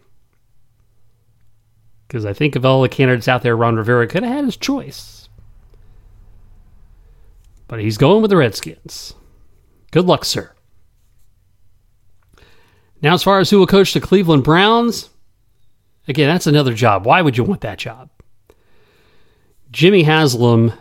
Because 2.08 2.26
I 2.26 2.34
think 2.34 2.56
of 2.56 2.66
all 2.66 2.82
the 2.82 2.90
candidates 2.90 3.28
out 3.28 3.42
there, 3.42 3.58
Ron 3.58 3.76
Rivera 3.76 4.08
could 4.08 4.24
have 4.24 4.34
had 4.34 4.46
his 4.46 4.58
choice. 4.58 5.30
But 7.68 7.80
he's 7.80 7.98
going 7.98 8.22
with 8.22 8.30
the 8.30 8.38
Redskins. 8.38 9.16
Good 9.92 10.06
luck, 10.06 10.26
sir. 10.26 10.52
Now, 13.02 13.14
as 13.14 13.24
far 13.24 13.40
as 13.40 13.50
who 13.50 13.60
will 13.60 13.68
coach 13.68 13.94
the 13.94 14.00
Cleveland 14.00 14.44
Browns, 14.44 15.10
again, 16.08 16.28
that's 16.28 16.48
another 16.48 16.74
job. 16.74 17.06
Why 17.06 17.22
would 17.22 17.38
you 17.38 17.44
want 17.44 17.62
that 17.62 17.80
job? 17.80 18.10
Jimmy 19.72 20.04
Haslam 20.04 20.72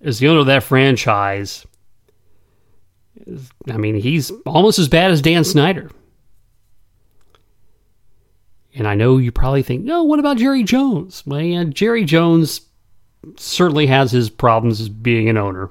is 0.00 0.18
the 0.18 0.28
owner 0.28 0.40
of 0.40 0.46
that 0.46 0.62
franchise. 0.62 1.66
I 3.68 3.76
mean, 3.76 3.94
he's 3.94 4.30
almost 4.46 4.78
as 4.78 4.88
bad 4.88 5.10
as 5.10 5.22
Dan 5.22 5.44
Snyder. 5.44 5.90
And 8.74 8.86
I 8.86 8.94
know 8.94 9.18
you 9.18 9.32
probably 9.32 9.62
think, 9.62 9.84
no, 9.84 10.04
what 10.04 10.20
about 10.20 10.36
Jerry 10.36 10.62
Jones? 10.62 11.24
Well, 11.26 11.40
yeah, 11.40 11.64
Jerry 11.64 12.04
Jones 12.04 12.60
certainly 13.36 13.86
has 13.86 14.12
his 14.12 14.30
problems 14.30 14.80
as 14.80 14.88
being 14.88 15.28
an 15.28 15.36
owner. 15.36 15.70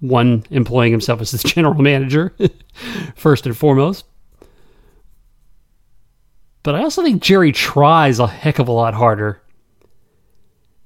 One, 0.00 0.44
employing 0.50 0.92
himself 0.92 1.20
as 1.20 1.30
his 1.30 1.42
general 1.44 1.74
manager, 1.74 2.34
first 3.14 3.46
and 3.46 3.56
foremost. 3.56 4.06
But 6.62 6.74
I 6.74 6.82
also 6.82 7.02
think 7.02 7.22
Jerry 7.22 7.52
tries 7.52 8.18
a 8.18 8.26
heck 8.26 8.58
of 8.58 8.68
a 8.68 8.72
lot 8.72 8.94
harder 8.94 9.40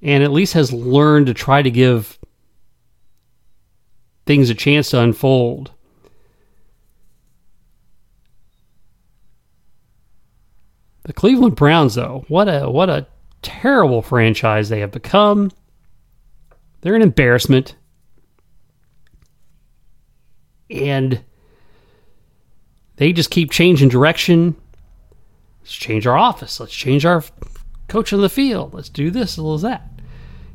and 0.05 0.23
at 0.23 0.31
least 0.31 0.53
has 0.53 0.73
learned 0.73 1.27
to 1.27 1.35
try 1.35 1.63
to 1.63 1.71
give 1.71 2.19
things 4.27 4.51
a 4.51 4.55
chance 4.55 4.91
to 4.91 5.01
unfold. 5.01 5.73
The 11.05 11.13
Cleveland 11.13 11.57
Browns, 11.57 11.95
though, 11.95 12.25
what 12.29 12.49
a 12.49 12.69
what 12.69 12.91
a 12.91 13.07
terrible 13.43 14.03
franchise 14.03 14.69
they 14.69 14.81
have 14.81 14.91
become. 14.91 15.51
They're 16.81 16.95
an 16.95 17.03
embarrassment. 17.03 17.77
And 20.71 21.23
they 22.97 23.13
just 23.13 23.31
keep 23.31 23.51
changing 23.51 23.91
direction. 23.91 24.57
Let's 25.61 25.75
change 25.75 26.07
our 26.07 26.17
office. 26.17 26.59
Let's 26.59 26.75
change 26.75 27.05
our 27.05 27.23
coach 27.89 28.13
on 28.13 28.21
the 28.21 28.29
field. 28.29 28.75
Let's 28.75 28.89
do 28.89 29.11
this, 29.11 29.37
let's 29.39 29.63
that. 29.63 29.89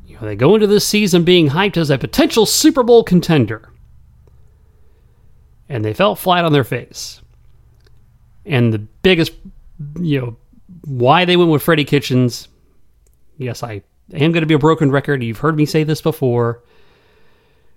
You 0.07 0.15
know, 0.15 0.21
they 0.21 0.35
go 0.35 0.55
into 0.55 0.67
this 0.67 0.87
season 0.87 1.23
being 1.23 1.49
hyped 1.49 1.77
as 1.77 1.89
a 1.89 1.97
potential 1.97 2.45
Super 2.45 2.83
Bowl 2.83 3.03
contender. 3.03 3.71
And 5.67 5.85
they 5.85 5.93
fell 5.93 6.15
flat 6.15 6.45
on 6.45 6.53
their 6.53 6.63
face. 6.63 7.21
And 8.45 8.73
the 8.73 8.79
biggest 8.79 9.33
you 9.99 10.19
know, 10.19 10.37
why 10.85 11.25
they 11.25 11.37
went 11.37 11.51
with 11.51 11.61
Freddie 11.61 11.85
Kitchens. 11.85 12.47
Yes, 13.37 13.63
I 13.63 13.81
am 14.13 14.31
going 14.31 14.41
to 14.41 14.47
be 14.47 14.53
a 14.53 14.59
broken 14.59 14.91
record. 14.91 15.23
You've 15.23 15.39
heard 15.39 15.55
me 15.55 15.65
say 15.65 15.83
this 15.83 16.01
before. 16.01 16.63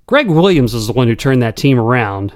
Gregg 0.07 0.29
Williams 0.29 0.75
was 0.75 0.87
the 0.87 0.93
one 0.93 1.09
who 1.09 1.15
turned 1.15 1.43
that 1.43 1.57
team 1.57 1.79
around 1.79 2.33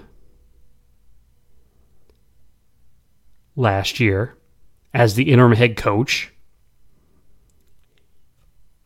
last 3.56 4.00
year 4.00 4.36
as 4.94 5.14
the 5.14 5.30
interim 5.30 5.52
head 5.52 5.76
coach. 5.76 6.32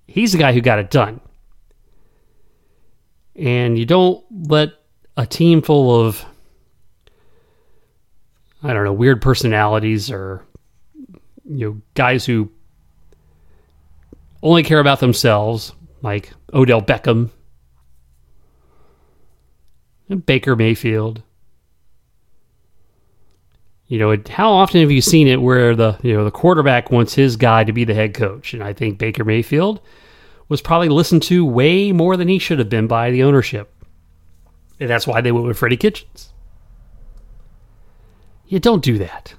He's 0.06 0.32
the 0.32 0.38
guy 0.38 0.52
who 0.52 0.60
got 0.60 0.78
it 0.78 0.90
done. 0.90 1.20
And 3.36 3.78
you 3.78 3.86
don't 3.86 4.24
let 4.48 4.70
a 5.16 5.26
team 5.26 5.62
full 5.62 6.04
of, 6.04 6.24
I 8.62 8.72
don't 8.72 8.84
know, 8.84 8.92
weird 8.92 9.22
personalities 9.22 10.10
or 10.10 10.44
you 11.50 11.66
know 11.66 11.80
guys 11.94 12.24
who 12.24 12.50
only 14.42 14.62
care 14.62 14.80
about 14.80 15.00
themselves, 15.00 15.72
like 16.02 16.32
Odell 16.54 16.80
Beckham 16.80 17.30
and 20.08 20.24
Baker 20.24 20.56
Mayfield. 20.56 21.22
You 23.88 23.98
know, 23.98 24.16
how 24.28 24.52
often 24.52 24.80
have 24.80 24.92
you 24.92 25.00
seen 25.00 25.26
it 25.26 25.42
where 25.42 25.74
the 25.74 25.98
you 26.02 26.14
know 26.14 26.24
the 26.24 26.30
quarterback 26.30 26.90
wants 26.90 27.14
his 27.14 27.36
guy 27.36 27.64
to 27.64 27.72
be 27.72 27.84
the 27.84 27.94
head 27.94 28.14
coach? 28.14 28.54
And 28.54 28.62
I 28.62 28.72
think 28.72 28.98
Baker 28.98 29.24
Mayfield 29.24 29.80
was 30.48 30.62
probably 30.62 30.88
listened 30.88 31.24
to 31.24 31.44
way 31.44 31.90
more 31.90 32.16
than 32.16 32.28
he 32.28 32.38
should 32.38 32.60
have 32.60 32.68
been 32.68 32.86
by 32.86 33.10
the 33.10 33.24
ownership. 33.24 33.72
And 34.78 34.88
that's 34.88 35.06
why 35.06 35.20
they 35.20 35.32
went 35.32 35.46
with 35.46 35.58
Freddie 35.58 35.76
Kitchens. 35.76 36.32
You 38.46 38.58
don't 38.58 38.82
do 38.82 38.98
that 38.98 39.34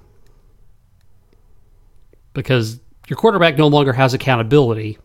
because 2.33 2.79
your 3.07 3.17
quarterback 3.17 3.57
no 3.57 3.67
longer 3.67 3.93
has 3.93 4.13
accountability 4.13 4.97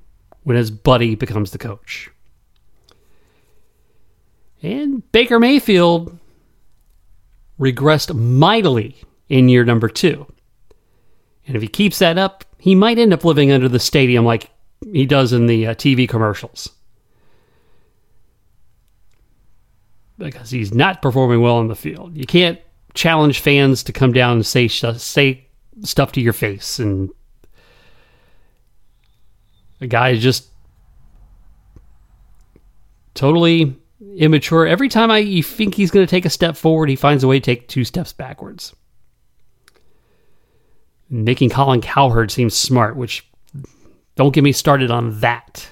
when 0.44 0.56
his 0.56 0.70
buddy 0.70 1.14
becomes 1.14 1.50
the 1.50 1.58
coach. 1.58 2.10
And 4.62 5.10
Baker 5.12 5.38
Mayfield 5.38 6.18
regressed 7.58 8.14
mightily 8.14 8.96
in 9.28 9.48
year 9.48 9.64
number 9.64 9.88
two. 9.88 10.26
And 11.46 11.56
if 11.56 11.62
he 11.62 11.68
keeps 11.68 11.98
that 11.98 12.18
up, 12.18 12.44
he 12.58 12.74
might 12.74 12.98
end 12.98 13.12
up 13.12 13.24
living 13.24 13.52
under 13.52 13.68
the 13.68 13.78
stadium 13.78 14.24
like 14.24 14.50
he 14.92 15.06
does 15.06 15.32
in 15.32 15.46
the 15.46 15.68
uh, 15.68 15.74
TV 15.74 16.08
commercials. 16.08 16.70
Because 20.18 20.50
he's 20.50 20.72
not 20.72 21.02
performing 21.02 21.40
well 21.40 21.56
on 21.56 21.68
the 21.68 21.74
field. 21.74 22.16
You 22.16 22.26
can't 22.26 22.58
challenge 22.94 23.40
fans 23.40 23.82
to 23.84 23.92
come 23.92 24.12
down 24.12 24.36
and 24.36 24.46
say 24.46 24.68
say 24.68 25.45
stuff 25.82 26.12
to 26.12 26.20
your 26.20 26.32
face 26.32 26.78
and 26.78 27.10
a 29.80 29.86
guy 29.86 30.10
is 30.10 30.22
just 30.22 30.48
totally 33.14 33.76
immature. 34.16 34.66
Every 34.66 34.88
time 34.88 35.10
I 35.10 35.18
you 35.18 35.42
think 35.42 35.74
he's 35.74 35.90
going 35.90 36.06
to 36.06 36.10
take 36.10 36.24
a 36.24 36.30
step 36.30 36.56
forward, 36.56 36.88
he 36.88 36.96
finds 36.96 37.24
a 37.24 37.28
way 37.28 37.38
to 37.38 37.44
take 37.44 37.68
two 37.68 37.84
steps 37.84 38.12
backwards. 38.12 38.74
Making 41.08 41.50
Colin 41.50 41.80
Cowherd 41.80 42.30
seem 42.30 42.50
smart, 42.50 42.96
which 42.96 43.28
don't 44.16 44.34
get 44.34 44.44
me 44.44 44.52
started 44.52 44.90
on 44.90 45.20
that. 45.20 45.68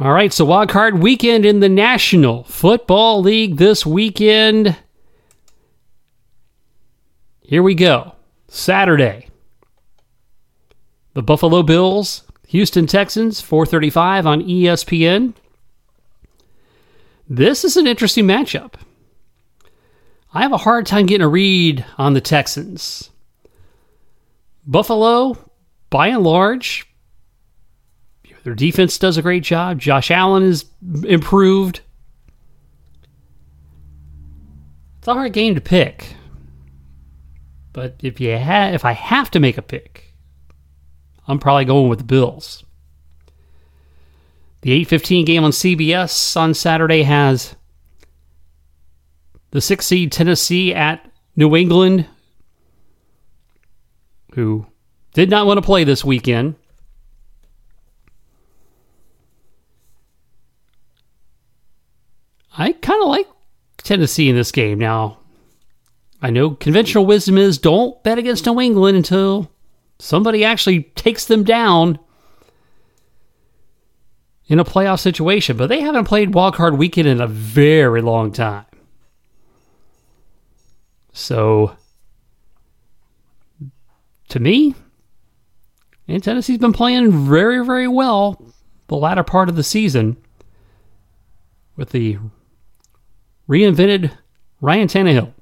All 0.00 0.12
right, 0.12 0.32
so 0.32 0.44
wild 0.44 0.68
card 0.68 0.98
weekend 0.98 1.44
in 1.44 1.60
the 1.60 1.68
National 1.68 2.42
Football 2.44 3.20
League 3.20 3.58
this 3.58 3.86
weekend. 3.86 4.76
Here 7.52 7.62
we 7.62 7.74
go. 7.74 8.14
Saturday. 8.48 9.28
The 11.12 11.22
Buffalo 11.22 11.62
Bills, 11.62 12.22
Houston 12.48 12.86
Texans, 12.86 13.42
435 13.42 14.26
on 14.26 14.42
ESPN. 14.42 15.34
This 17.28 17.62
is 17.62 17.76
an 17.76 17.86
interesting 17.86 18.24
matchup. 18.24 18.76
I 20.32 20.40
have 20.40 20.52
a 20.52 20.56
hard 20.56 20.86
time 20.86 21.04
getting 21.04 21.26
a 21.26 21.28
read 21.28 21.84
on 21.98 22.14
the 22.14 22.22
Texans. 22.22 23.10
Buffalo, 24.66 25.36
by 25.90 26.06
and 26.06 26.24
large, 26.24 26.86
their 28.44 28.54
defense 28.54 28.96
does 28.96 29.18
a 29.18 29.22
great 29.22 29.42
job. 29.42 29.78
Josh 29.78 30.10
Allen 30.10 30.44
is 30.44 30.64
improved. 31.04 31.82
It's 35.00 35.08
a 35.08 35.12
hard 35.12 35.34
game 35.34 35.54
to 35.54 35.60
pick. 35.60 36.16
But 37.72 37.96
if 38.02 38.20
you 38.20 38.38
ha- 38.38 38.70
if 38.72 38.84
I 38.84 38.92
have 38.92 39.30
to 39.32 39.40
make 39.40 39.58
a 39.58 39.62
pick, 39.62 40.14
I'm 41.26 41.38
probably 41.38 41.64
going 41.64 41.88
with 41.88 41.98
the 41.98 42.04
Bills. 42.04 42.64
The 44.62 44.72
8:15 44.72 45.24
game 45.24 45.44
on 45.44 45.52
CBS 45.52 46.36
on 46.36 46.54
Saturday 46.54 47.02
has 47.02 47.56
the 49.50 49.60
6 49.60 49.84
seed 49.84 50.12
Tennessee 50.12 50.72
at 50.72 51.10
New 51.36 51.56
England 51.56 52.06
who 54.34 54.66
did 55.14 55.30
not 55.30 55.46
want 55.46 55.58
to 55.58 55.62
play 55.62 55.84
this 55.84 56.04
weekend. 56.04 56.54
I 62.56 62.72
kind 62.72 63.02
of 63.02 63.08
like 63.08 63.26
Tennessee 63.78 64.28
in 64.28 64.36
this 64.36 64.52
game. 64.52 64.78
Now, 64.78 65.18
I 66.22 66.30
know 66.30 66.50
conventional 66.50 67.04
wisdom 67.04 67.36
is 67.36 67.58
don't 67.58 68.00
bet 68.04 68.16
against 68.16 68.46
New 68.46 68.60
England 68.60 68.96
until 68.96 69.50
somebody 69.98 70.44
actually 70.44 70.84
takes 70.94 71.24
them 71.24 71.42
down 71.42 71.98
in 74.46 74.60
a 74.60 74.64
playoff 74.64 75.00
situation, 75.00 75.56
but 75.56 75.66
they 75.66 75.80
haven't 75.80 76.04
played 76.04 76.30
wildcard 76.30 76.78
weekend 76.78 77.08
in 77.08 77.20
a 77.20 77.26
very 77.26 78.00
long 78.00 78.30
time. 78.30 78.66
So, 81.12 81.76
to 84.28 84.38
me, 84.38 84.76
and 86.06 86.22
Tennessee's 86.22 86.58
been 86.58 86.72
playing 86.72 87.10
very, 87.10 87.64
very 87.64 87.88
well 87.88 88.44
the 88.86 88.96
latter 88.96 89.24
part 89.24 89.48
of 89.48 89.56
the 89.56 89.62
season 89.62 90.16
with 91.76 91.90
the 91.90 92.18
reinvented 93.48 94.12
Ryan 94.60 94.88
Tannehill. 94.88 95.32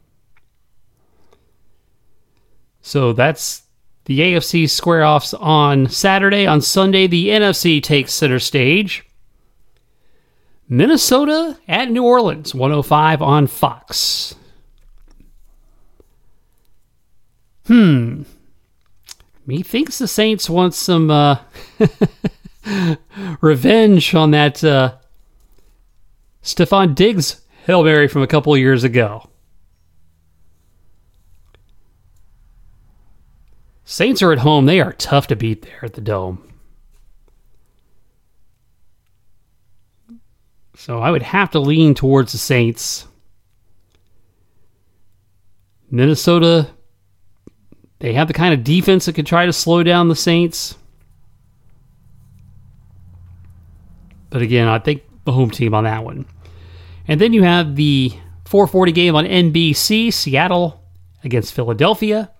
So 2.82 3.12
that's 3.12 3.62
the 4.04 4.20
AFC 4.20 4.68
square 4.68 5.04
offs 5.04 5.34
on 5.34 5.88
Saturday. 5.88 6.46
On 6.46 6.60
Sunday, 6.60 7.06
the 7.06 7.28
NFC 7.28 7.82
takes 7.82 8.12
center 8.12 8.38
stage. 8.38 9.04
Minnesota 10.68 11.58
at 11.68 11.90
New 11.90 12.04
Orleans, 12.04 12.54
105 12.54 13.22
on 13.22 13.46
Fox. 13.46 14.34
Hmm. 17.66 18.22
Methinks 19.46 19.98
the 19.98 20.08
Saints 20.08 20.50
want 20.50 20.74
some 20.74 21.10
uh, 21.10 21.38
revenge 23.40 24.14
on 24.14 24.32
that 24.32 24.62
uh, 24.64 24.94
Stefon 26.42 26.94
Diggs 26.94 27.40
Hail 27.66 27.84
Mary 27.84 28.08
from 28.08 28.22
a 28.22 28.26
couple 28.26 28.56
years 28.56 28.82
ago. 28.82 29.29
Saints 33.90 34.22
are 34.22 34.30
at 34.30 34.38
home. 34.38 34.66
They 34.66 34.80
are 34.80 34.92
tough 34.92 35.26
to 35.26 35.34
beat 35.34 35.62
there 35.62 35.80
at 35.84 35.94
the 35.94 36.00
Dome. 36.00 36.48
So 40.76 41.00
I 41.00 41.10
would 41.10 41.22
have 41.22 41.50
to 41.50 41.58
lean 41.58 41.96
towards 41.96 42.30
the 42.30 42.38
Saints. 42.38 43.08
Minnesota, 45.90 46.68
they 47.98 48.12
have 48.12 48.28
the 48.28 48.32
kind 48.32 48.54
of 48.54 48.62
defense 48.62 49.06
that 49.06 49.16
could 49.16 49.26
try 49.26 49.44
to 49.44 49.52
slow 49.52 49.82
down 49.82 50.06
the 50.06 50.14
Saints. 50.14 50.76
But 54.30 54.40
again, 54.40 54.68
I 54.68 54.78
think 54.78 55.02
the 55.24 55.32
home 55.32 55.50
team 55.50 55.74
on 55.74 55.82
that 55.82 56.04
one. 56.04 56.26
And 57.08 57.20
then 57.20 57.32
you 57.32 57.42
have 57.42 57.74
the 57.74 58.12
440 58.44 58.92
game 58.92 59.16
on 59.16 59.24
NBC, 59.24 60.12
Seattle 60.12 60.80
against 61.24 61.52
Philadelphia. 61.54 62.30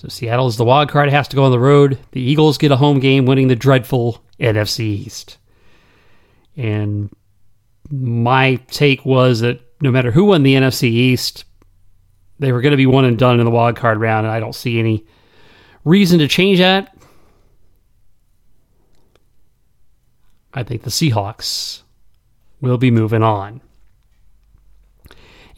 So 0.00 0.08
Seattle 0.08 0.46
is 0.46 0.56
the 0.56 0.64
wild 0.64 0.88
card, 0.88 1.10
has 1.10 1.28
to 1.28 1.36
go 1.36 1.44
on 1.44 1.50
the 1.50 1.58
road. 1.58 1.98
The 2.12 2.22
Eagles 2.22 2.56
get 2.56 2.72
a 2.72 2.76
home 2.76 3.00
game, 3.00 3.26
winning 3.26 3.48
the 3.48 3.54
dreadful 3.54 4.24
NFC 4.38 4.80
East. 4.80 5.36
And 6.56 7.14
my 7.90 8.54
take 8.68 9.04
was 9.04 9.40
that 9.40 9.60
no 9.82 9.90
matter 9.90 10.10
who 10.10 10.24
won 10.24 10.42
the 10.42 10.54
NFC 10.54 10.84
East, 10.84 11.44
they 12.38 12.50
were 12.50 12.62
going 12.62 12.70
to 12.70 12.78
be 12.78 12.86
one 12.86 13.04
and 13.04 13.18
done 13.18 13.40
in 13.40 13.44
the 13.44 13.50
wild 13.50 13.76
card 13.76 14.00
round, 14.00 14.24
and 14.24 14.34
I 14.34 14.40
don't 14.40 14.54
see 14.54 14.78
any 14.78 15.04
reason 15.84 16.18
to 16.20 16.28
change 16.28 16.60
that. 16.60 16.96
I 20.54 20.62
think 20.62 20.84
the 20.84 20.90
Seahawks 20.90 21.82
will 22.62 22.78
be 22.78 22.90
moving 22.90 23.22
on. 23.22 23.60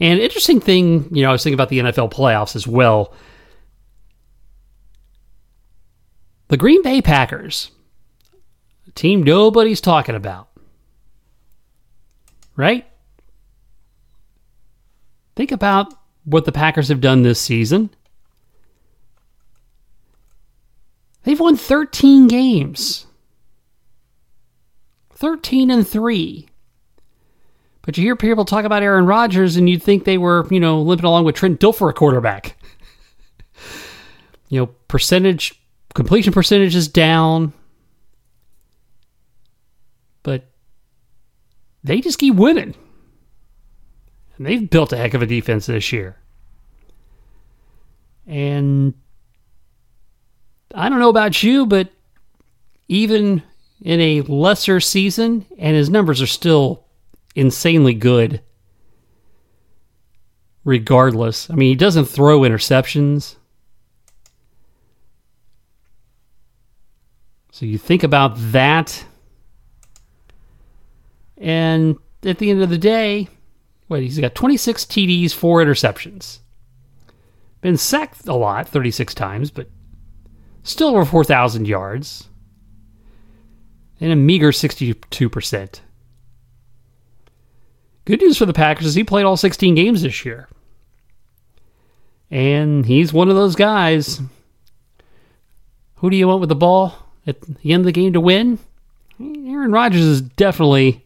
And 0.01 0.19
interesting 0.19 0.59
thing, 0.59 1.07
you 1.15 1.23
know, 1.23 1.29
I 1.29 1.31
was 1.31 1.43
thinking 1.43 1.53
about 1.53 1.69
the 1.69 1.79
NFL 1.79 2.11
playoffs 2.11 2.57
as 2.57 2.67
well. 2.67 3.13
The 6.53 6.57
Green 6.57 6.83
Bay 6.83 7.01
Packers, 7.01 7.71
a 8.87 8.91
team 8.91 9.23
nobody's 9.23 9.81
talking 9.81 10.13
about. 10.13 10.49
Right? 12.55 12.85
Think 15.35 15.51
about 15.51 15.91
what 16.25 16.45
the 16.45 16.51
Packers 16.51 16.89
have 16.89 17.01
done 17.01 17.23
this 17.23 17.41
season. 17.41 17.89
They've 21.23 21.39
won 21.39 21.57
13 21.57 22.27
games. 22.27 23.07
13 25.09 25.71
and 25.71 25.87
3. 25.87 26.47
But 27.81 27.97
you 27.97 28.03
hear 28.03 28.15
people 28.15 28.45
talk 28.45 28.63
about 28.63 28.83
Aaron 28.83 29.07
Rodgers 29.07 29.55
and 29.55 29.67
you'd 29.67 29.81
think 29.81 30.03
they 30.03 30.19
were, 30.19 30.45
you 30.51 30.59
know, 30.59 30.83
limping 30.83 31.07
along 31.07 31.25
with 31.25 31.33
Trent 31.33 31.59
Dilfer, 31.59 31.89
a 31.89 31.93
quarterback. 31.93 32.55
you 34.49 34.59
know, 34.59 34.67
percentage 34.87 35.59
completion 35.93 36.33
percentage 36.33 36.75
is 36.75 36.87
down. 36.87 37.53
But 40.23 40.45
they 41.83 42.01
just 42.01 42.19
keep 42.19 42.35
winning. 42.35 42.75
And 44.37 44.45
they've 44.45 44.69
built 44.69 44.93
a 44.93 44.97
heck 44.97 45.13
of 45.13 45.21
a 45.21 45.27
defense 45.27 45.65
this 45.65 45.91
year. 45.91 46.17
And 48.25 48.93
I 50.73 50.89
don't 50.89 50.99
know 50.99 51.09
about 51.09 51.43
you, 51.43 51.65
but 51.65 51.89
even 52.87 53.43
in 53.81 53.99
a 53.99 54.21
lesser 54.21 54.79
season, 54.79 55.45
and 55.57 55.75
his 55.75 55.89
numbers 55.89 56.21
are 56.21 56.27
still 56.27 56.85
insanely 57.35 57.93
good 57.93 58.41
regardless. 60.63 61.49
I 61.49 61.55
mean, 61.55 61.69
he 61.69 61.75
doesn't 61.75 62.05
throw 62.05 62.39
interceptions. 62.41 63.35
So 67.53 67.67
you 67.67 67.77
think 67.77 68.01
about 68.01 68.33
that. 68.51 69.05
And 71.37 71.97
at 72.23 72.39
the 72.39 72.49
end 72.49 72.63
of 72.63 72.71
the 72.71 72.79
day, 72.79 73.27
wait, 73.87 74.01
he's 74.01 74.17
got 74.17 74.33
26 74.33 74.85
TDs, 74.85 75.35
four 75.35 75.63
interceptions. 75.63 76.39
Been 77.61 77.77
sacked 77.77 78.27
a 78.27 78.33
lot, 78.33 78.67
36 78.67 79.13
times, 79.13 79.51
but 79.51 79.69
still 80.63 80.87
over 80.87 81.05
4,000 81.05 81.67
yards. 81.67 82.27
And 84.01 84.11
a 84.11 84.15
meager 84.15 84.49
62%. 84.49 85.79
Good 88.05 88.21
news 88.21 88.35
for 88.35 88.47
the 88.47 88.53
Packers 88.53 88.87
is 88.87 88.95
he 88.95 89.03
played 89.03 89.25
all 89.25 89.37
16 89.37 89.75
games 89.75 90.01
this 90.01 90.25
year. 90.25 90.49
And 92.31 92.83
he's 92.83 93.13
one 93.13 93.29
of 93.29 93.35
those 93.35 93.55
guys. 93.55 94.21
Who 95.97 96.09
do 96.09 96.17
you 96.17 96.27
want 96.27 96.39
with 96.39 96.49
the 96.49 96.55
ball? 96.55 97.02
At 97.25 97.41
the 97.41 97.71
end 97.71 97.81
of 97.81 97.85
the 97.85 97.91
game 97.91 98.13
to 98.13 98.19
win, 98.19 98.59
Aaron 99.19 99.71
Rodgers 99.71 100.03
is 100.03 100.21
definitely 100.21 101.03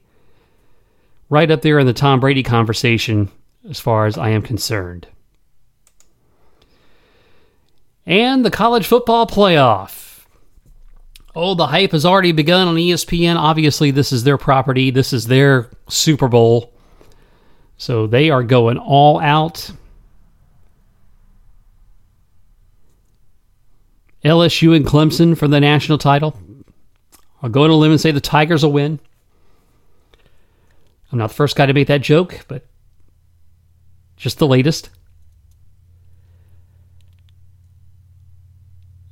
right 1.30 1.52
up 1.52 1.62
there 1.62 1.80
in 1.80 1.86
the 1.86 1.94
Tom 1.94 2.20
Brady 2.20 2.44
conversation 2.44 3.30
as 3.70 3.80
far 3.80 4.06
as 4.06 4.18
I 4.18 4.30
am 4.30 4.42
concerned. 4.42 5.08
And 8.06 8.46
the 8.46 8.52
college 8.52 8.88
football 8.88 9.28
playoff. 9.28 10.26
Oh, 11.36 11.54
the 11.54 11.68
hype 11.68 11.92
has 11.92 12.06
already 12.06 12.32
begun 12.32 12.68
on 12.68 12.76
ESPN. 12.76 13.36
Obviously, 13.36 13.92
this 13.92 14.12
is 14.12 14.24
their 14.24 14.38
property, 14.38 14.90
this 14.90 15.14
is 15.14 15.28
their 15.28 15.70
Super 15.88 16.28
Bowl. 16.28 16.74
So 17.78 18.08
they 18.08 18.32
are 18.32 18.44
going 18.44 18.78
all 18.78 19.20
out. 19.20 19.70
LSU 24.28 24.76
and 24.76 24.86
Clemson 24.86 25.38
for 25.38 25.48
the 25.48 25.60
national 25.60 25.98
title. 25.98 26.40
I'll 27.42 27.50
go 27.50 27.64
on 27.64 27.70
a 27.70 27.76
limb 27.76 27.92
and 27.92 28.02
say 28.02 28.12
the 28.12 28.22
Tigers 28.22 28.64
will 28.64 28.72
win. 28.72 29.00
I'm 31.12 31.20
not 31.20 31.30
the 31.30 31.36
first 31.36 31.56
guy 31.56 31.66
to 31.66 31.74
make 31.74 31.88
that 31.88 32.02
joke, 32.02 32.46
but 32.48 32.66
just 34.16 34.40
the 34.40 34.48
latest. 34.48 34.90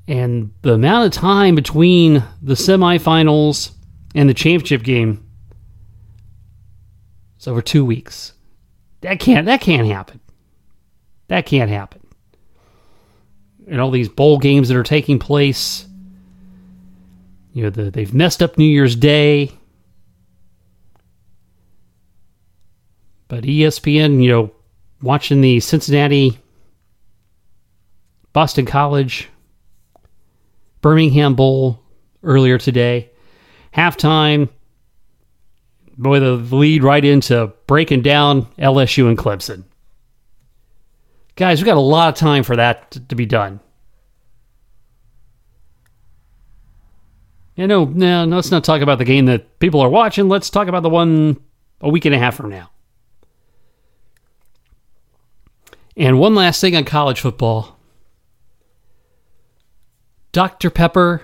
And 0.07 0.53
the 0.61 0.73
amount 0.73 1.05
of 1.05 1.11
time 1.13 1.55
between 1.55 2.23
the 2.41 2.53
semifinals 2.53 3.71
and 4.13 4.29
the 4.29 4.33
championship 4.33 4.83
game 4.83 5.25
is 7.39 7.47
over 7.47 7.61
two 7.61 7.85
weeks. 7.85 8.33
That 9.01 9.19
can't 9.19 9.45
that 9.45 9.61
can't 9.61 9.87
happen. 9.87 10.19
That 11.27 11.45
can't 11.45 11.69
happen 11.69 12.04
and 13.67 13.81
all 13.81 13.91
these 13.91 14.09
bowl 14.09 14.37
games 14.37 14.69
that 14.69 14.77
are 14.77 14.83
taking 14.83 15.19
place. 15.19 15.87
You 17.53 17.63
know, 17.63 17.69
the, 17.69 17.91
they've 17.91 18.13
messed 18.13 18.43
up 18.43 18.57
New 18.57 18.65
Year's 18.65 18.95
Day. 18.95 19.51
But 23.27 23.43
ESPN, 23.43 24.21
you 24.21 24.29
know, 24.29 24.51
watching 25.01 25.41
the 25.41 25.59
Cincinnati, 25.59 26.37
Boston 28.33 28.65
College, 28.65 29.29
Birmingham 30.81 31.35
Bowl 31.35 31.79
earlier 32.23 32.57
today. 32.57 33.09
Halftime, 33.73 34.49
boy, 35.97 36.19
the 36.19 36.35
lead 36.35 36.83
right 36.83 37.03
into 37.03 37.51
breaking 37.67 38.01
down 38.01 38.45
LSU 38.57 39.07
and 39.07 39.17
Clemson. 39.17 39.63
Guys, 41.35 41.61
we 41.61 41.65
got 41.65 41.77
a 41.77 41.81
lot 41.81 42.09
of 42.09 42.15
time 42.15 42.43
for 42.43 42.55
that 42.55 42.91
to, 42.91 42.99
to 42.99 43.15
be 43.15 43.25
done. 43.25 43.59
Yeah, 47.55 47.67
no, 47.67 47.85
no, 47.85 48.25
let's 48.25 48.51
not 48.51 48.63
talk 48.63 48.81
about 48.81 48.97
the 48.97 49.05
game 49.05 49.25
that 49.25 49.59
people 49.59 49.81
are 49.81 49.89
watching. 49.89 50.27
Let's 50.27 50.49
talk 50.49 50.67
about 50.67 50.83
the 50.83 50.89
one 50.89 51.37
a 51.81 51.89
week 51.89 52.05
and 52.05 52.15
a 52.15 52.19
half 52.19 52.35
from 52.35 52.49
now. 52.49 52.69
And 55.97 56.19
one 56.19 56.35
last 56.35 56.59
thing 56.59 56.75
on 56.75 56.83
college 56.83 57.21
football 57.21 57.79
Dr. 60.33 60.69
Pepper, 60.69 61.21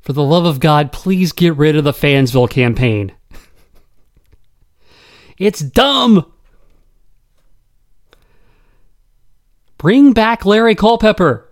for 0.00 0.12
the 0.12 0.24
love 0.24 0.44
of 0.44 0.58
God, 0.58 0.90
please 0.90 1.30
get 1.30 1.56
rid 1.56 1.76
of 1.76 1.84
the 1.84 1.92
Fansville 1.92 2.50
campaign. 2.50 3.12
it's 5.38 5.60
dumb. 5.60 6.32
Bring 9.84 10.14
back 10.14 10.46
Larry 10.46 10.74
Culpepper, 10.74 11.46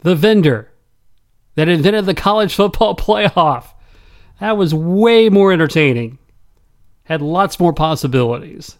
the 0.00 0.14
vendor 0.14 0.70
that 1.54 1.70
invented 1.70 2.04
the 2.04 2.12
college 2.12 2.54
football 2.54 2.94
playoff. 2.98 3.64
That 4.40 4.58
was 4.58 4.74
way 4.74 5.30
more 5.30 5.50
entertaining. 5.50 6.18
Had 7.04 7.22
lots 7.22 7.58
more 7.58 7.72
possibilities. 7.72 8.76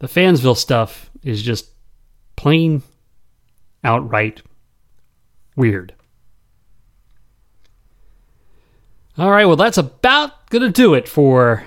The 0.00 0.08
Fansville 0.08 0.56
stuff 0.56 1.10
is 1.22 1.40
just 1.40 1.70
plain 2.34 2.82
outright 3.84 4.42
weird. 5.54 5.94
All 9.16 9.30
right, 9.30 9.44
well, 9.44 9.54
that's 9.54 9.78
about 9.78 10.50
going 10.50 10.62
to 10.62 10.70
do 10.70 10.94
it 10.94 11.08
for 11.08 11.64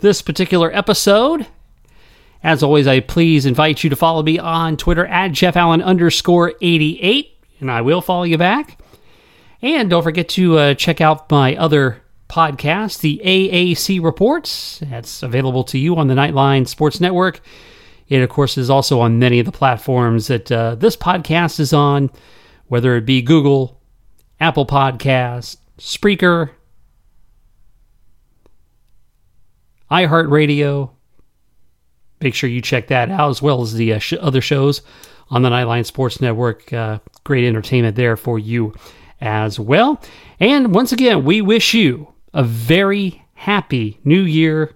this 0.00 0.22
particular 0.22 0.74
episode. 0.74 1.46
As 2.42 2.62
always, 2.62 2.86
I 2.86 3.00
please 3.00 3.46
invite 3.46 3.82
you 3.82 3.90
to 3.90 3.96
follow 3.96 4.22
me 4.22 4.38
on 4.38 4.76
Twitter 4.76 5.06
at 5.06 5.32
Jeff 5.32 5.56
Allen 5.56 5.82
underscore 5.82 6.52
88, 6.60 7.36
and 7.60 7.70
I 7.70 7.80
will 7.80 8.00
follow 8.00 8.22
you 8.24 8.38
back. 8.38 8.78
And 9.62 9.90
don't 9.90 10.02
forget 10.02 10.28
to 10.30 10.58
uh, 10.58 10.74
check 10.74 11.00
out 11.00 11.30
my 11.30 11.56
other 11.56 12.02
podcast, 12.28 13.00
the 13.00 13.20
AAC 13.24 14.02
Reports. 14.02 14.80
That's 14.80 15.22
available 15.22 15.64
to 15.64 15.78
you 15.78 15.96
on 15.96 16.08
the 16.08 16.14
Nightline 16.14 16.68
Sports 16.68 17.00
Network. 17.00 17.40
It, 18.08 18.22
of 18.22 18.28
course, 18.28 18.56
is 18.56 18.70
also 18.70 19.00
on 19.00 19.18
many 19.18 19.40
of 19.40 19.46
the 19.46 19.52
platforms 19.52 20.28
that 20.28 20.52
uh, 20.52 20.76
this 20.76 20.96
podcast 20.96 21.58
is 21.58 21.72
on, 21.72 22.10
whether 22.66 22.96
it 22.96 23.06
be 23.06 23.22
Google, 23.22 23.80
Apple 24.38 24.66
Podcast, 24.66 25.56
Spreaker, 25.78 26.50
iHeartRadio. 29.90 30.90
Make 32.20 32.34
sure 32.34 32.48
you 32.48 32.62
check 32.62 32.88
that 32.88 33.10
out 33.10 33.30
as 33.30 33.42
well 33.42 33.62
as 33.62 33.74
the 33.74 33.94
uh, 33.94 33.98
sh- 33.98 34.14
other 34.20 34.40
shows 34.40 34.82
on 35.30 35.42
the 35.42 35.50
Nightline 35.50 35.84
Sports 35.84 36.20
Network. 36.20 36.72
Uh, 36.72 36.98
great 37.24 37.46
entertainment 37.46 37.96
there 37.96 38.16
for 38.16 38.38
you 38.38 38.74
as 39.20 39.58
well. 39.58 40.00
And 40.40 40.74
once 40.74 40.92
again, 40.92 41.24
we 41.24 41.40
wish 41.40 41.74
you 41.74 42.12
a 42.32 42.42
very 42.42 43.24
happy 43.34 44.00
new 44.04 44.22
year 44.22 44.74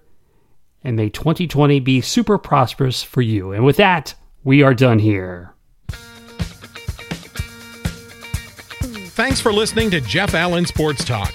and 0.82 0.96
may 0.96 1.08
2020 1.10 1.80
be 1.80 2.00
super 2.00 2.38
prosperous 2.38 3.02
for 3.02 3.20
you. 3.20 3.52
And 3.52 3.64
with 3.64 3.76
that, 3.76 4.14
we 4.44 4.62
are 4.62 4.74
done 4.74 4.98
here. 4.98 5.54
Thanks 9.12 9.40
for 9.40 9.52
listening 9.52 9.90
to 9.90 10.00
Jeff 10.00 10.34
Allen 10.34 10.64
Sports 10.64 11.04
Talk. 11.04 11.34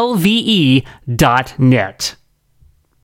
lve.net. 0.00 0.86